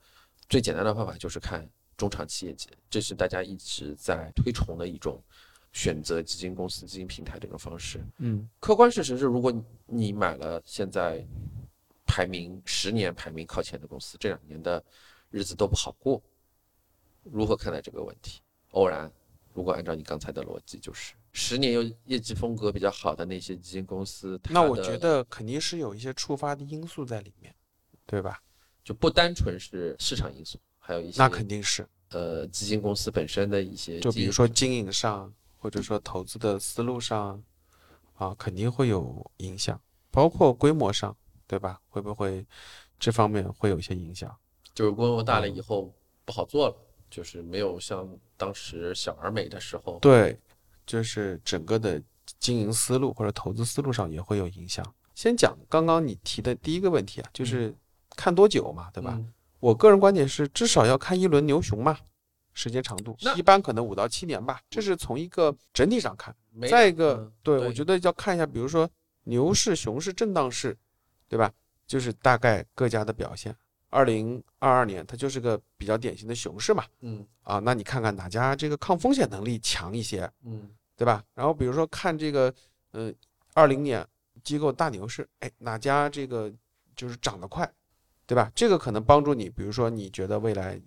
[0.48, 1.64] 最简单的方法就是看
[1.96, 5.22] 中长期业绩，这是大家一直在推崇的一种
[5.72, 8.00] 选择基金公司、基金平台的一种方式。
[8.18, 11.24] 嗯客观事实是，如果你你买了现在
[12.04, 14.82] 排名十年排名靠前的公司，这两年的
[15.30, 16.20] 日子都不好过，
[17.22, 18.40] 如何看待这个问题？
[18.70, 19.10] 偶然，
[19.54, 27.54] 如果按照你刚才的逻辑，就是十年有业绩风格比较好的那些基金公司，那我觉得肯定是有一些触发的因素在里面，
[28.12, 28.42] 对吧？
[28.84, 37.42] 就不单纯是市场因素，还有一些那肯定是，呃基金公司本身的一些，就比如说经营上，或者说投资的思路上，
[38.16, 41.80] 啊，肯定会有影响，包括规模上，对吧？
[41.88, 42.46] 会不会
[43.00, 44.30] 这方面会有一些影响？
[44.74, 45.90] 就是规模大了以后
[46.26, 46.76] 不好做了，
[47.08, 48.06] 就是没有像
[48.36, 50.38] 当时小而美的时候，对，
[50.84, 52.02] 就是整个的
[52.38, 54.84] 经营思路或者投资思路上也会有影响。
[55.14, 57.74] 先讲刚刚你提的第一个问题啊，就是
[58.16, 59.14] 看多久嘛，对吧？
[59.16, 61.96] 嗯我个人观点是，至少要看一轮牛熊嘛，
[62.52, 66.34] 时间长度一般可能五到七年吧，这是从一个整体上看。
[66.68, 68.90] 再一个嗯，对对我觉得要看一下，比如说
[69.22, 70.76] 牛市、熊市、震荡市，
[71.28, 71.48] 对吧？
[71.86, 73.54] 就是大概各家的表现。
[73.90, 81.22] 二零二二年它就是个比较典型的熊市嘛，嗯啊，那你看看哪家这个抗风险能力强一些，嗯对吧？
[81.34, 82.52] 然后比如说看这个，
[82.94, 83.14] 嗯，
[83.54, 84.04] 二零年
[84.42, 86.52] 机构大牛市，哎，哪家这个
[86.96, 87.70] 就是涨得快，
[88.32, 88.50] 对吧？
[88.54, 90.80] 这个可能帮助你，比如说你觉得未来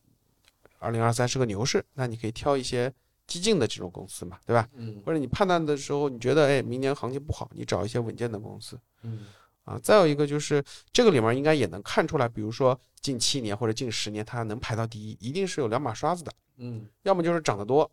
[0.80, 2.92] 二零二三是个牛市，那你可以挑一些
[3.28, 4.68] 激进的这种公司嘛，对吧？
[4.74, 9.28] 嗯或者你判断的时候，你觉得哎，明年行情不好，你找一些稳健的公司嗯
[9.64, 9.80] 啊。
[9.84, 17.90] 再有一个就是这个里面应该也能看出来，比如说近七年或者近十年它能排到第一，一定是有两把刷子的，嗯要么就是涨得多，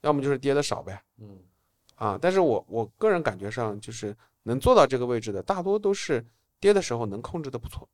[0.00, 0.98] 要么就是跌得少呗。
[1.18, 1.38] 嗯
[1.96, 6.24] 啊，但是我我个人感觉上就是能做到这个位置的，大多都是
[6.60, 7.88] 跌的时候能控制的不错，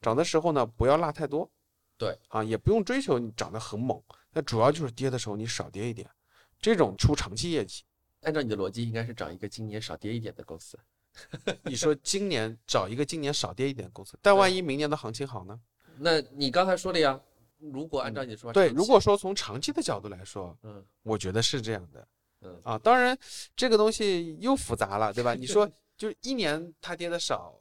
[0.00, 1.50] 涨的时候呢不要落太多。
[1.96, 4.00] 对啊，也不用追求你涨得很猛，
[4.32, 6.08] 那主要就是跌的时候你少跌一点，
[6.60, 7.82] 这种出长期业绩。
[8.22, 10.78] 按照你的逻辑，应该是找一个今年少跌一点的公司。
[11.64, 15.60] 你说今年找一个今年少跌一点的公司，但万一明年的行情好呢？
[15.96, 17.20] 那你刚才说的呀，
[17.58, 22.06] 如果按照你的说法，对，如果说从长期的角度来说，嗯我觉得是这样的。
[22.42, 23.18] 嗯啊，当然
[23.56, 25.34] 这个东西又复杂了，对吧？
[25.34, 25.68] 你说
[25.98, 27.60] 就一年它跌的少，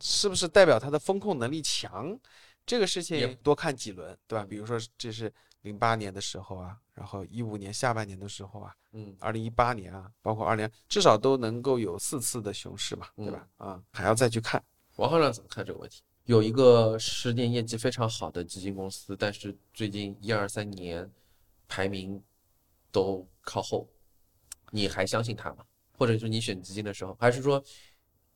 [0.00, 2.18] 是不是代表它的风控能力强？
[2.66, 4.46] 这个事也情多看几轮，对吧？
[4.48, 5.32] 比如说这是
[5.62, 13.48] 零八年的时候啊，然后一五年下半年的时候啊，嗯二零一八年啊，包括二零，至少都能够有四次的熊市嘛，对吧？
[13.56, 14.62] 啊，还要再去看。
[14.96, 16.02] 王行长怎么看这个问题？
[16.24, 21.10] 有一个十年业绩非常好的基金公司，但是最近一二三年
[21.66, 22.22] 排名
[22.92, 23.88] 都靠后。
[24.72, 25.64] 你还相信它吗？
[25.98, 27.60] 或者说你选基金的时候，还是说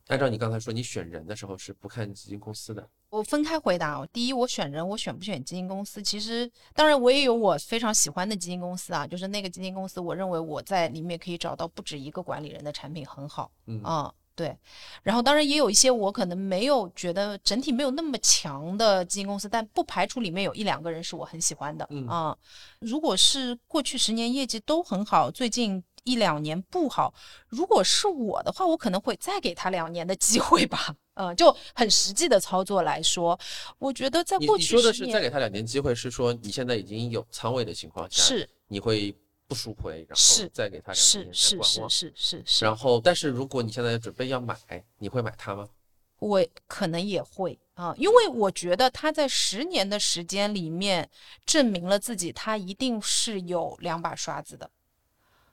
[0.08, 2.86] 按照你刚才说，你选人的时候是不看基金公司的？
[3.08, 4.06] 我分开回答哦。
[4.12, 14.54] 第一，我选人，我选不选基金公司，其实当然我也有我非常喜欢的基金公司啊，就是那个基金公司，我认为我在里面可以找到不止一个管理人的产品很好，嗯啊、对。
[15.02, 22.36] 然后当然也有一些我可能没有觉得整体没有那么强的基金公司，但不排除里面有一两个人是我很喜欢的嗯啊、
[22.80, 27.12] 如果是过去十年业绩都很好，最近一两年不好，
[27.48, 30.94] 如果是我的话，我可能会再给他两年的机会吧。
[31.16, 33.38] 嗯，就很实际的操作来说，
[33.78, 39.14] 我觉得在过去你说的是再给他两年机会，是说你现在已经有仓位的情况下，是你会
[39.46, 41.88] 不赎回，然后再给他两年再是是观望。
[41.88, 44.56] 是是是，然后，但是如果你现在准备要买，
[44.98, 45.68] 你会买它吗？
[46.18, 51.08] 我可能也会啊，因为我觉得他在十年的时间里面
[51.46, 54.68] 证明了自己，他一定是有两把刷子的。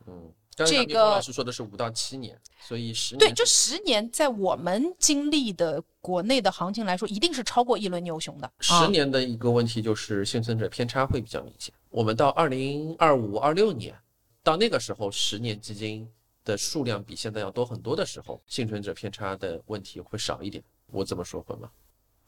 [0.08, 0.34] 嗯，
[0.66, 8.48] 这个老师说的是五到七年，所以十对，这十年在我们经历的国内的行情来说，一定是超过一轮牛熊的。
[8.48, 11.74] 啊十年的一个问题就是幸存者偏差会比较明显。
[11.90, 13.96] 我们到二零二五、二六年，
[14.44, 16.10] 到那个时候，十年基金
[16.44, 20.64] 的数量比现在要多很多的时候，幸存者偏差的问题会少一点。
[20.88, 21.70] 我这么说会吗？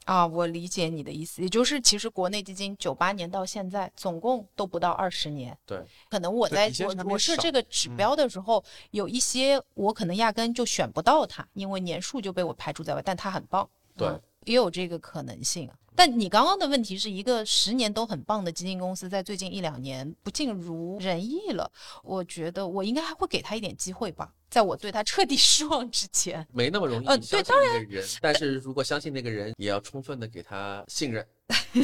[0.04, 5.56] 啊，我理解你的意思，也就是其实国内基金九八年到现在总共都不到二十年。
[5.66, 13.68] 对，可能我在我我设这个指嗯标的时候，有一些我可能压根就选不到它，因为年数就被我排除在外，但它很棒。
[13.96, 15.74] 对嗯也有这个可能性啊。
[15.96, 21.70] 但你刚刚的问题是一个十年都很棒的基金公司，在最近一两年不尽如人意了。
[22.02, 26.46] 我觉得我应该还会给他一点机会吧，在我对他彻底 失望之前。
[26.52, 31.26] 没那么容易呃相信对一个人，但是如果相信那个人，也要充分的给他信任，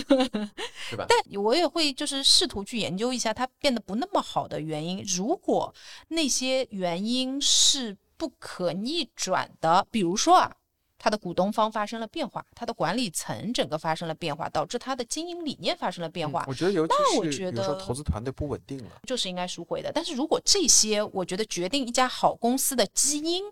[0.88, 1.04] 是吧？
[1.08, 5.02] 但我也会就是试图去研究一下他变得不那么好的原因。
[5.04, 5.74] 如果
[6.06, 10.54] 那些原因是不可逆转的，比如说啊，
[11.02, 19.90] 它的股东方发生了变化，它的管理层整个发生了变化，导致它的经营理念发生了变化，我觉得尤那我其是觉比如说得投资团队不稳定了，就是应该赎回的。
[19.90, 23.42] 但是如果这些我觉得决定一家好公司的基因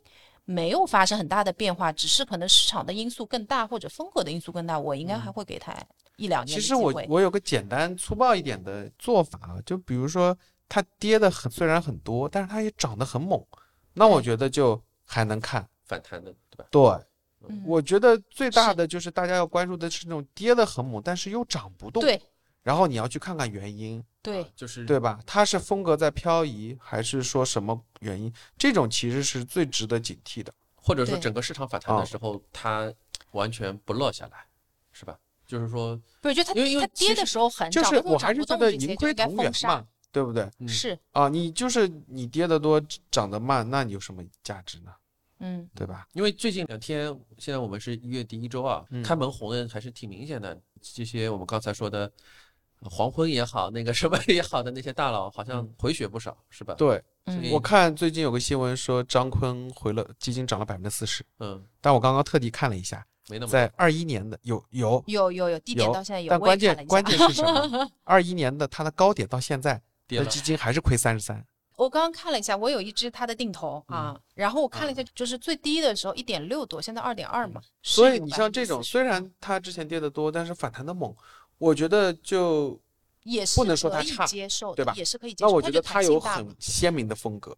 [0.45, 5.75] 没有发生很大的变化，只是可能市场的因素更大或者风格的因素更大，我应该还会给它
[6.17, 6.93] 一两年其实我。
[7.09, 10.37] 我有个简单粗暴一点的做法啊，就比如说
[10.69, 13.43] 它跌的很虽然很多，但是它也涨得很猛，
[13.95, 15.67] 那我觉得就还能看。
[15.85, 16.67] 反弹的，对吧？
[16.71, 16.83] 对，
[17.49, 22.21] 嗯我觉得最大的就是大家要关注的是那种跌得很猛，但是又涨不动，对
[22.63, 25.21] 然后你要去看看原因，对啊就是对吧？
[25.25, 28.33] 它是风格在漂移，还是说什么原因？
[28.59, 30.53] 这种其实是最值得警惕的。
[30.75, 32.93] 或者说整个市场反弹的哦时候，它
[33.33, 34.47] 完全不落下来，
[34.91, 35.19] 是吧？
[35.47, 40.51] 就是说，不是，就它因为因为它跌的时候很，就是我还涨不动是觉得盈这些就应该亏同源封杀嘛，对不对？
[40.59, 44.93] 嗯是，啊，你就是你跌得多，涨得慢，那你有什么价值呢？
[45.41, 46.07] 嗯，对吧？
[46.15, 47.07] 因为最近两天，
[47.39, 50.59] 现在我们是一月第一周啊，嗯开门红的还是挺明显的。
[50.81, 52.11] 这些我们刚才说的
[52.81, 56.75] 呃黄昏也好，那个什么也好的那些大佬，好像回血不少，是吧？
[56.75, 67.91] 对，嗯我看最近有个新闻说张坤回了基金涨了百分之四十，嗯，但我刚刚特地看了一下，没那么在二一年的有有，有有有低点到现在有，但关键关键是什么？
[68.05, 70.25] 二一年的它的高点到现在，跌了。
[70.25, 71.45] 那基金还是亏三十三。
[71.79, 77.63] 我刚刚看了一下，我有一只它的定投嗯啊，然后我看了一下，就是最低的时候一点六多，现在二点二嘛。
[77.85, 81.15] 所以你像这种，虽然它之前跌得多，但是反弹的猛，
[81.57, 82.77] 我觉得就
[83.23, 85.49] 也是不能说它可以差接受的，对吧也是可以接受。
[85.49, 87.57] 那我觉得它它有很鲜明的风格，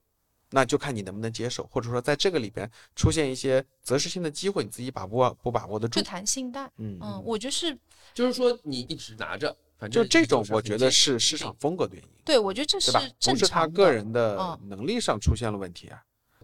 [0.50, 6.06] 那就看你能不能接受，或者说在这个里边出现一些择时性的机会，你自己把握不把握得住就。
[6.06, 6.70] 弹性大。
[6.76, 7.74] 嗯嗯，我就是
[8.12, 13.08] 就是说你一直拿着，反正就这种，我觉得是市场风格的原因，对我觉得这是对吧？
[13.18, 15.98] 正不是他个人的嗯能力上出现了问题啊。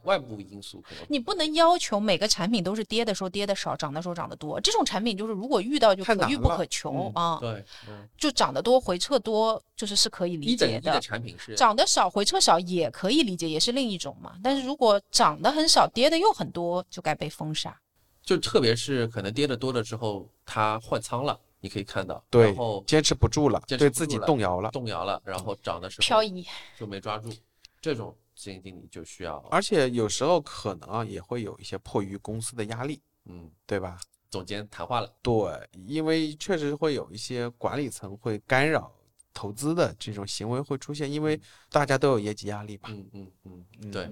[0.04, 4.60] 外部因素可能你不能要求每个产品都是跌的时候跌的少，涨的时候涨得多。
[4.60, 14.36] 这种产品就是如果遇到就可遇不可求嗯啊，对，嗯，就涨得多回撤多，就是是可以理解一等一的产品是涨得少回撤少也可以理解，也是另一种嘛。
[14.44, 17.76] 但是如果涨得很少，跌的又很多，就该被封杀。
[18.22, 24.70] 就特别是可能跌的多了之后，它换仓了，你可以看到，对然后坚持不住了，坚持对自己动摇了。
[24.70, 26.46] 动摇了，然后涨的时候漂移，
[26.78, 27.28] 就没抓住，
[27.80, 33.98] 这种基金经理就需要而且有时候可能啊，也会有一些迫于公司的压力，嗯对吧？
[34.30, 35.34] 总监谈话了，对，
[35.86, 38.92] 因为确实会有一些管理层会干扰
[39.34, 41.40] 投资的这种行为会出现，因为
[41.70, 42.88] 大家都有业绩压力吧。
[42.92, 44.08] 嗯嗯嗯，嗯对，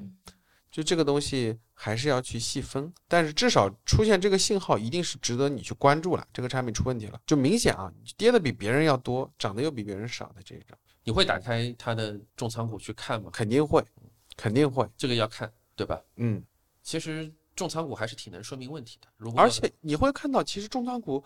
[0.74, 6.26] 就这个东西还是要去细分，但是至少出现这个信号，一定是值得你去关注了。
[6.32, 13.30] 这个产品出问题了，就明显啊，跌的比别人要多，涨的又比别人少的这种，你会打开它的重仓股去看吗？
[13.32, 13.80] 肯定会。
[14.36, 16.02] 肯定会，这个要看，对吧？
[16.16, 16.42] 嗯，
[16.82, 19.06] 其实重仓股还是挺能说明问题的。
[19.16, 21.22] 如果而且你会看到，其实重仓股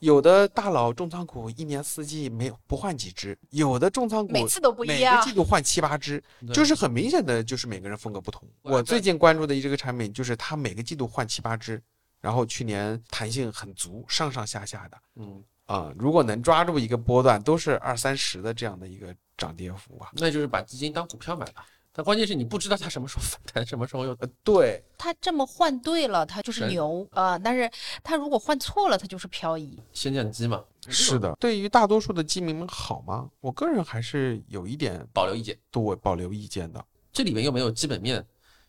[0.00, 6.22] 有的大佬重仓股一年四季没有不换几只，有的重仓股每次都不一每个季度换七八只，
[6.54, 8.48] 就是很明显的就是每个人风格不同。
[8.62, 11.82] 我我最近关注的一这个产品就是它每个季度换七八只，
[12.20, 20.10] 然后去年弹性很足，上上下下的嗯，啊、如果能抓住一个波段，都是二三十的这样的一个涨跌幅啊。
[20.14, 21.54] 那就是把基金当股票买了。
[21.92, 27.68] 但关键是你不知道它什么时候反弹，什么时候又呃，对，它这么换对了，它就是是牛啊、但是
[28.04, 29.78] 它如果换错了，它就是漂移。
[29.92, 30.64] 升降机嘛。
[30.88, 31.34] 是，的。
[31.40, 33.28] 对于大多数的基民们好吗？
[33.40, 35.58] 我个人还是有一点保留意见。
[35.70, 36.82] 对保留意见的。
[37.12, 38.24] 这里面又没有基本面，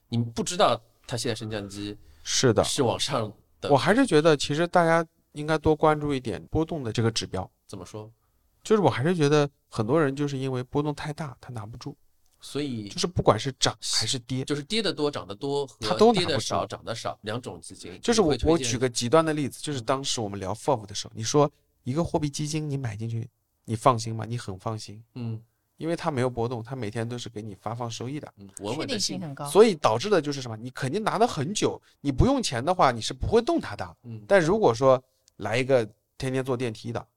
[0.08, 3.70] 你们不知道它现在升降机是的，是往上的。
[3.70, 7.50] 我还是觉得其实大家应该多关注一点波动的这个指标。
[7.68, 8.12] 怎么说？
[8.64, 11.96] 就是我还是觉得很多人就是因为波动太大，他拿不住。
[12.42, 18.00] 所以就是不管是涨还是跌，就是跌的多涨得多它和都跌的少涨得少两种基金。
[18.02, 21.52] 就是我我举个极端的例子，就是当时我们聊 FOF 的时候，你说
[21.84, 23.30] 一个货币基金你买进去，
[23.66, 24.26] 你放心吗？
[24.26, 25.42] 你很放心，嗯
[25.78, 29.50] 因为它没有波动，它每天都是给你发放收益的，嗯稳稳的性，定性很高。
[29.50, 30.58] 所以导致的就是什么？
[30.58, 33.98] 你肯定拿的很久，你不用钱的话，你是不会动它的。
[34.04, 35.02] 嗯但如果说
[35.38, 37.08] 来一个天天坐电梯的，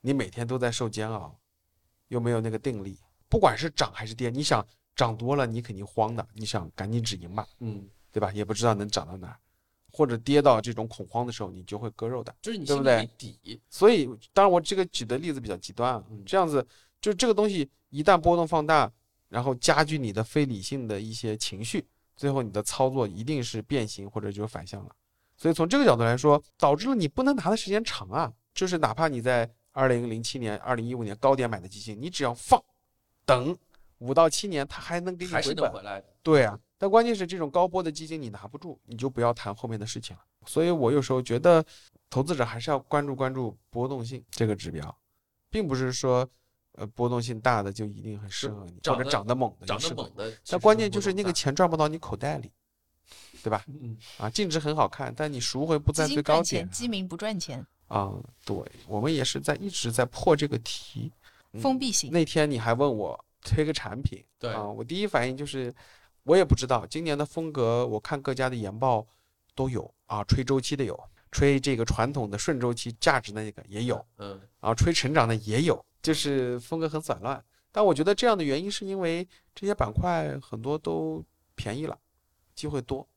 [0.00, 1.36] 你每天都在受煎熬，
[2.08, 2.96] 又没有那个定力，
[3.32, 4.62] 不管是涨还是跌，你想
[4.94, 8.30] 涨多了，你肯定慌的，你想赶紧止盈吧，嗯，对吧？
[8.32, 9.38] 也不知道能涨到哪儿，
[9.90, 12.36] 或者跌到这种恐慌的时候，你就会割肉的。
[12.42, 13.08] 就是你对不对
[13.70, 14.04] 所以，
[14.34, 16.62] 当然我这个举的例子比较极端啊，这样子
[17.00, 18.92] 就这个东西一旦波动放大，
[19.30, 21.82] 然后加剧你的非理性的一些情绪，
[22.14, 24.94] 最后你的操作一定是变形或者就是反向了。
[25.38, 28.30] 所以从这个角度来说，导致了你不能拿的时间长啊。
[28.52, 32.62] 就是哪怕你在二零零七年、二零一五年高点买的基金，你只要放，
[33.24, 33.56] 等
[33.98, 35.72] 五到七年，它还能给你回本。
[35.72, 36.06] 回来的。
[36.22, 40.22] 对啊，但关键是这种高波的基金你拿不住，你就不要谈后面的事情了。
[40.46, 41.64] 所以我有时候觉得，
[42.10, 44.98] 投资者还是要关注关注波动性这个指标，
[45.50, 46.28] 并不是说，
[46.72, 49.96] 呃，波动性大的就一定很适合你，或者涨得猛的就涨适合你。
[49.96, 52.50] 得猛的，其但关键就是那个钱赚不到你口袋里，
[53.42, 53.64] 对吧？
[53.80, 58.12] 嗯，啊，净值很好看，但你赎回不在最高点金赚钱，基民不赚钱，啊。
[58.44, 58.56] 对，
[58.88, 61.12] 我们也是在一直在破这个题。
[61.52, 61.60] 嗯。
[61.60, 62.10] 封闭型。
[62.10, 64.52] 那天你还问我推个产品，对。
[64.52, 65.74] 啊，我第一反应就是，
[66.24, 69.06] 我也不知道今年的风格，我看各家的研报
[69.54, 70.98] 都有啊，吹周期的有，
[71.30, 77.42] 吹这个传统的顺周期价值的那个也有，嗯，啊，吹成长的也有，就是风格很散乱。
[77.70, 81.24] 但我觉得这样的原因是因为这些板块很多都
[81.54, 81.98] 便宜了，
[82.54, 83.08] 机会多，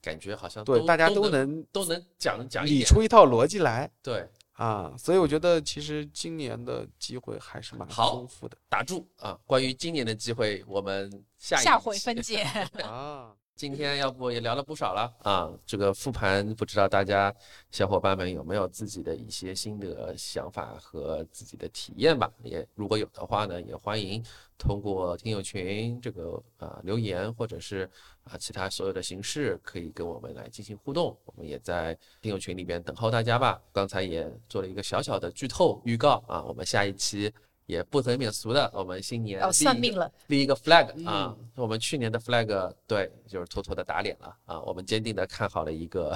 [0.00, 3.90] 感觉好像对，大家都能都能讲讲理，出一套逻辑来。
[4.00, 9.38] 对，啊，所以我觉得其实今年的机会还是蛮丰富的打住啊！
[9.46, 12.42] 关于今年的机会，我们下一下回期分解。
[12.82, 13.34] 啊。
[13.56, 17.32] 今天要不也聊了不少了啊，这个复盘不知道大家
[17.70, 22.28] 小伙伴们有没有自己的一些心得、想法和自己的体验吧？
[22.42, 24.20] 也如果有的话呢，也欢迎
[24.58, 27.88] 通过听友群这个啊留言，或者是
[28.24, 31.16] 啊其他所有的形式，可以跟我们来进行互动。
[31.24, 33.62] 我们也在听友群里边等候大家吧。
[33.72, 37.32] 刚才也做了一个小小的剧透预告啊，我们下一期。
[37.66, 46.10] 也不得免俗的，我们新年要立一个算命了，立一个 flag 啊，我们去年的 flag 对，就是妥妥的打脸了啊，我们坚定的看好了一个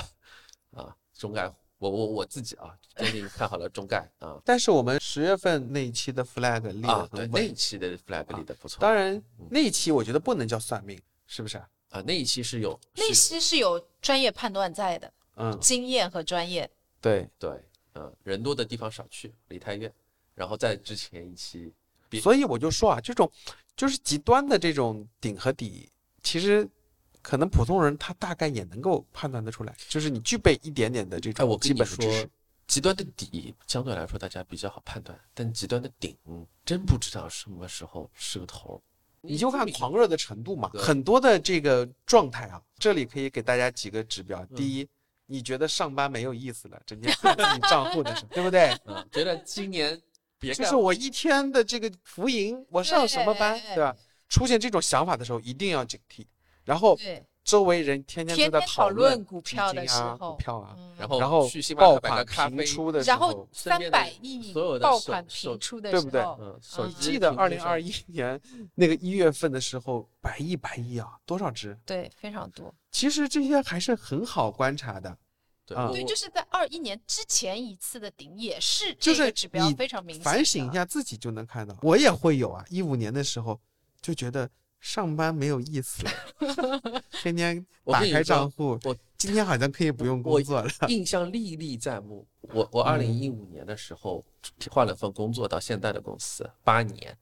[0.72, 11.56] 啊中概，我我我自己啊，坚定看好了中概啊但是我们十月份那一期的 flag 立的啊，对很稳，那一期的 flag 立的不错，当然那一期我觉得不能叫算命，是不是？
[11.90, 16.70] 啊那一期是有那一期是有专业判断在的，嗯，经验和专业。
[17.00, 17.50] 对，对，
[17.94, 19.90] 嗯，人多的地方少去，离太远，
[20.38, 21.72] 然后在之前一期
[22.22, 23.30] 所以我就说啊，这种
[23.76, 25.90] 就是极端的这种顶和底，
[26.22, 26.66] 其实
[27.20, 32.30] 可能普通人他大概也能够判断得出来，就是你具备一点点的这种基本的知识。，
[32.66, 36.16] 极端的底相对来说大家比较好判断，但极端的顶
[36.64, 38.80] 真不知道什么时候是个头。
[39.20, 44.40] 你就看狂热的程度嘛，很多的这个状态啊，这里可以给大家几个指标。
[44.50, 44.88] 嗯第一，
[45.26, 48.74] 你觉得上班没有意思了，整天看自己账户的时候， 对不对？
[48.84, 50.00] 嗯，觉得今年
[50.38, 53.96] 别干就是我一天的这个浮盈，我上什么班，对对吧？
[54.28, 56.26] 出现这种想法的时候，一定要警惕。
[56.64, 56.98] 然后，
[57.44, 59.80] 周围人天天都在天天讨论论股票的
[60.18, 68.38] 股票啊，嗯然后然后去爆款，频出的时然后候，三百亿所有的爆款频出的对不对，嗯，手嗯你机记得二零二一年
[68.74, 71.74] 那个一月份的时候，百亿百亿啊，多少只？
[71.86, 72.74] 对，非常多。
[72.90, 75.16] 其实这些还是很好观察的。
[75.68, 80.24] 对啊对，就是在二一年之前一次的顶也是就是这个指标非常明显。
[80.24, 81.76] 反省一，下自己就能看到。
[81.82, 83.60] 我也会有啊，一五年的时候
[84.00, 84.48] 就觉得
[84.80, 90.70] 上班没有意思了， 天天 打开账户，我今天好像可以不用工作了。
[90.88, 92.26] 印象历历在目。
[92.40, 94.24] 我我二零一五年的时候
[94.70, 97.14] 换了份工作到现在的公司八年，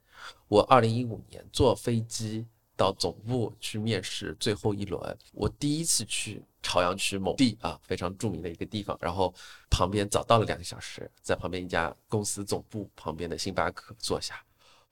[0.47, 2.47] 我二零一五年坐飞机
[2.77, 9.35] 到总部去面试最后一轮，我第一次去朝阳区某地啊非常著名的一个地方，然后
[9.70, 14.40] 旁边早到了两个小时，在旁边一家公司总部旁边的星巴克坐下。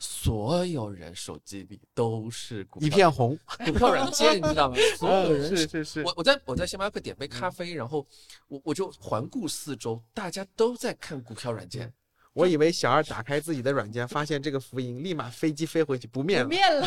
[0.00, 4.76] 所有人手机里都是股票一片红，股票软件，你知道吗？
[4.98, 8.04] 所有嗯，人是是是，我我在我在星巴克点杯咖啡，然后
[8.48, 11.92] 我我就环顾四周，大家都在看股票软件。
[12.34, 16.44] 我以为小二打开自己的软件，发现这个福音，立马飞机飞回去不灭了。
[16.44, 16.86] 不面了。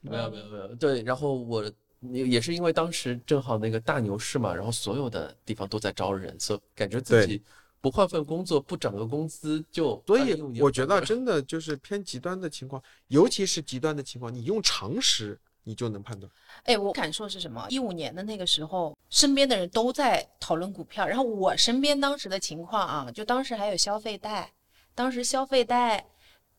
[0.00, 1.64] 没有没有没有，对，然后我
[2.00, 7.42] 也也是因为当时正好那个大牛市嘛，然后所有的地方都在招人，所以感觉自己
[7.80, 10.02] 不换份工作，不涨个工资就。
[10.06, 15.38] 所以我觉得 真的就是偏极端的情况，尤其是极端的情况，你用常识
[15.68, 16.32] 你就能判断。
[16.64, 17.66] 哎，我感受是什么？
[17.68, 24.50] 一五年的那个时候，身边的人都在讨论股票，然后我身边当时的情况啊，就当时还有消费贷，
[24.94, 26.02] 当时消费贷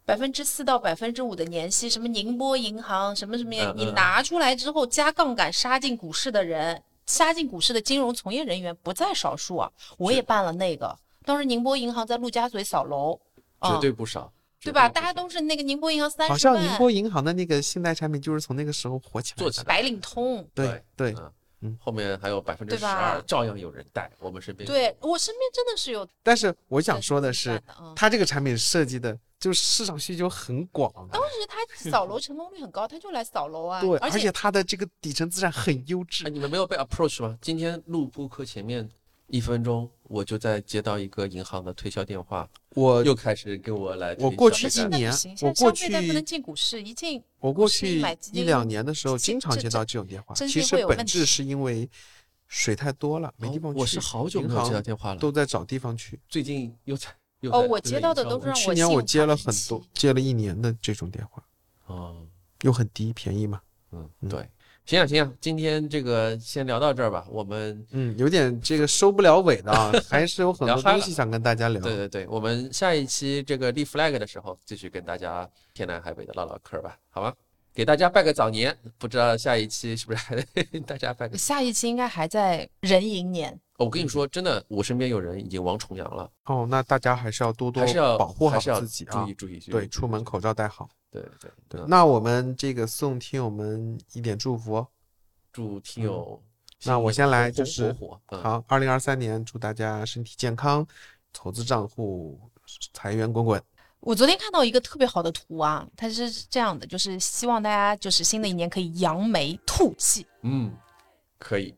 [0.05, 9.71] 百分之四到百分之五的年息，什么宁波银行，什么什么嗯，你嗯拿出来之后加杠杆杀进股市的人，杀进股市的金融从业人员不在少数啊。
[9.97, 10.95] 我也办了那个，
[11.25, 13.19] 当时宁波银行在陆家嘴扫楼，
[13.63, 14.31] 绝啊对不少，
[14.61, 14.89] 对吧？
[14.89, 19.43] 大家都是那个宁波银行三十万，好像宁波银行的那个信贷产品就是从那个时候火起来的。
[19.43, 20.45] 做起来白领通。
[20.53, 21.31] 对对，嗯
[21.61, 24.09] 嗯后面还有百分之十二，照样有人贷。
[24.19, 31.57] 我们身边对我身边真的是有但是我想说的是，嗯它这个产品设计的就是市场需求很广的，当时他
[31.89, 33.79] 扫楼成功率很高，他就来扫楼啊。
[33.81, 36.29] 对，而而且他的这个底层资产很优质哎，。
[36.29, 37.37] 你们没有被 approach 吗？
[37.41, 38.89] 今天录播课前面
[39.29, 44.25] 一分钟，我就在接到一个银行的推销电话，我又开始跟我来推销。
[44.27, 48.03] 我过去一年我过去不能进股市，一进我过去
[48.33, 50.33] 一两年的时候，经常接到这种电话。
[50.35, 51.89] 其实本质是因为
[52.47, 53.77] 水太多了，没地方去。
[53.77, 56.19] 哦我是好久没有接到电话了，都在找地方去。
[56.27, 57.07] 最近又在
[57.41, 61.43] 又哦在我接到的都是让我去年我接了很多，接了一年的这种电话，
[61.85, 62.25] 哦，
[62.63, 63.61] 又很低，便宜嘛。
[63.91, 64.49] 嗯，嗯对，
[64.89, 67.85] 行啊行啊，今天这个先聊到这儿吧，我们。
[67.91, 71.79] 嗯，有点这个收不了尾的啊， 还是有很多东西想跟大家聊。
[71.79, 77.31] 对对对，我们下一期这个立 flag 的时候，继续跟大家天南海北的唠唠嗑吧，好吗？
[77.71, 81.37] 给大家拜个早年，不知道下一期是不是还得给 大家拜个？
[81.37, 83.55] 下一期应该还在壬寅年。
[83.77, 89.33] 我跟你说，真的，我身边有人已经亡重阳了，哦，那大家还是要多多还是要保护好还是要自己啊注意。
[89.35, 89.71] 注意注意。
[89.71, 90.89] 对，出门口罩戴好。
[91.11, 94.87] 对对对，嗯那我们这个送听友们一点祝福哦。
[95.51, 96.41] 祝听友
[96.83, 100.87] 那我先来就是火火，嗯，好，二零二三年祝大家身体健康，
[101.33, 102.39] 投资账户
[102.93, 103.61] 财源滚滚。
[103.99, 110.25] 我昨天看到一个特别好的图啊，它是这样的，就是希望大家就是新的一年可以扬眉吐气。
[110.43, 110.71] 嗯，
[111.37, 111.75] 可以，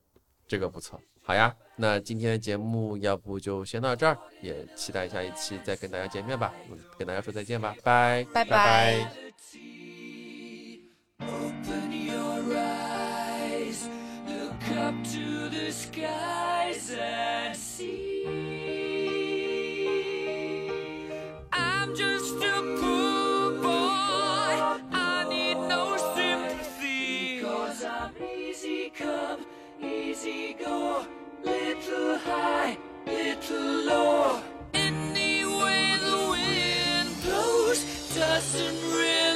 [0.47, 1.01] 这个不错。
[1.23, 6.53] 好呀，那今天的节目要不就先到这儿，也期待下一期再跟大家见面吧。
[6.69, 9.11] 嗯，跟大家说再见吧，拜拜拜拜
[11.17, 13.89] Open your eyes,
[14.27, 18.27] look up to the skies and see.
[21.51, 24.53] I'm just a poor boy,
[24.91, 27.41] I need no sympathy.
[27.41, 29.45] Cause I'm easy come,
[29.81, 31.05] easy go,
[31.43, 34.41] little high, little low.
[34.73, 39.30] Any way the wind blows doesn't really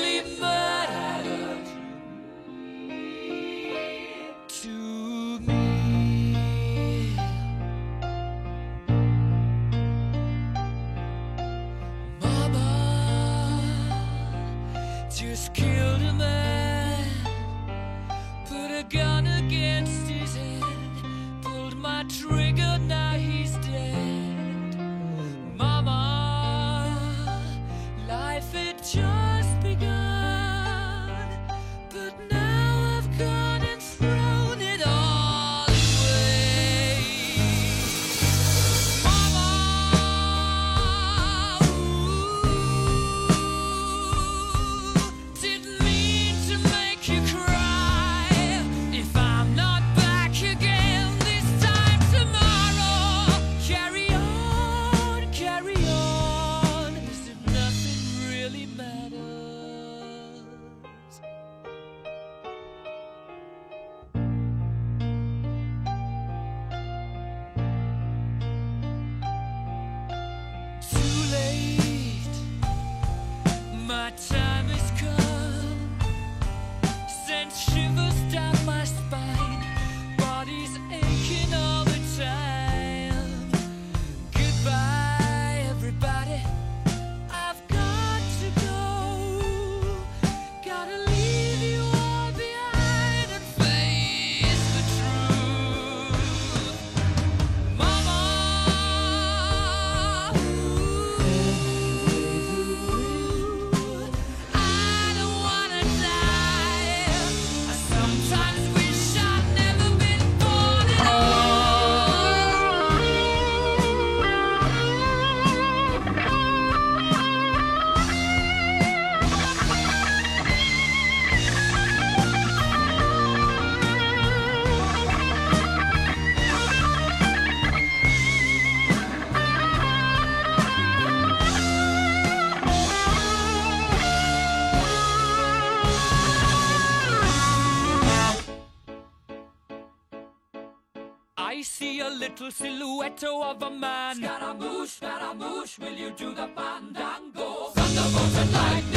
[142.46, 144.16] little silhouette of a man.
[144.18, 147.72] Scaramouche, Scaramouche, will you do the fandango?
[147.74, 148.95] Thunderbolt and lightning,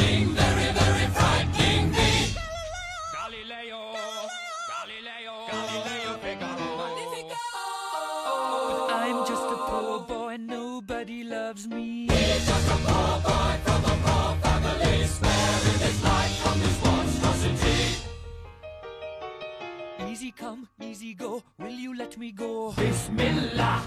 [20.19, 21.41] Easy come, easy go.
[21.59, 22.73] Will you let me go?
[22.73, 23.81] Bismillah.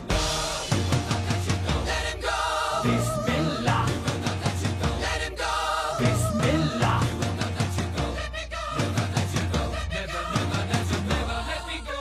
[1.84, 2.32] Let him go.
[2.82, 3.86] Bismillah.
[5.02, 5.52] Let him go.
[5.98, 7.00] Bismillah.
[7.36, 8.04] Let you go.
[8.16, 8.62] Let me go.
[8.78, 9.62] Never let you go.
[9.92, 12.00] Never, never let you, never let me go.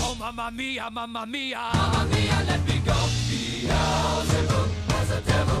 [0.00, 1.60] Oh, mamma mia, mamma mia.
[1.74, 2.96] Mamma mia, let me go.
[3.28, 5.60] Beelzebub has a devil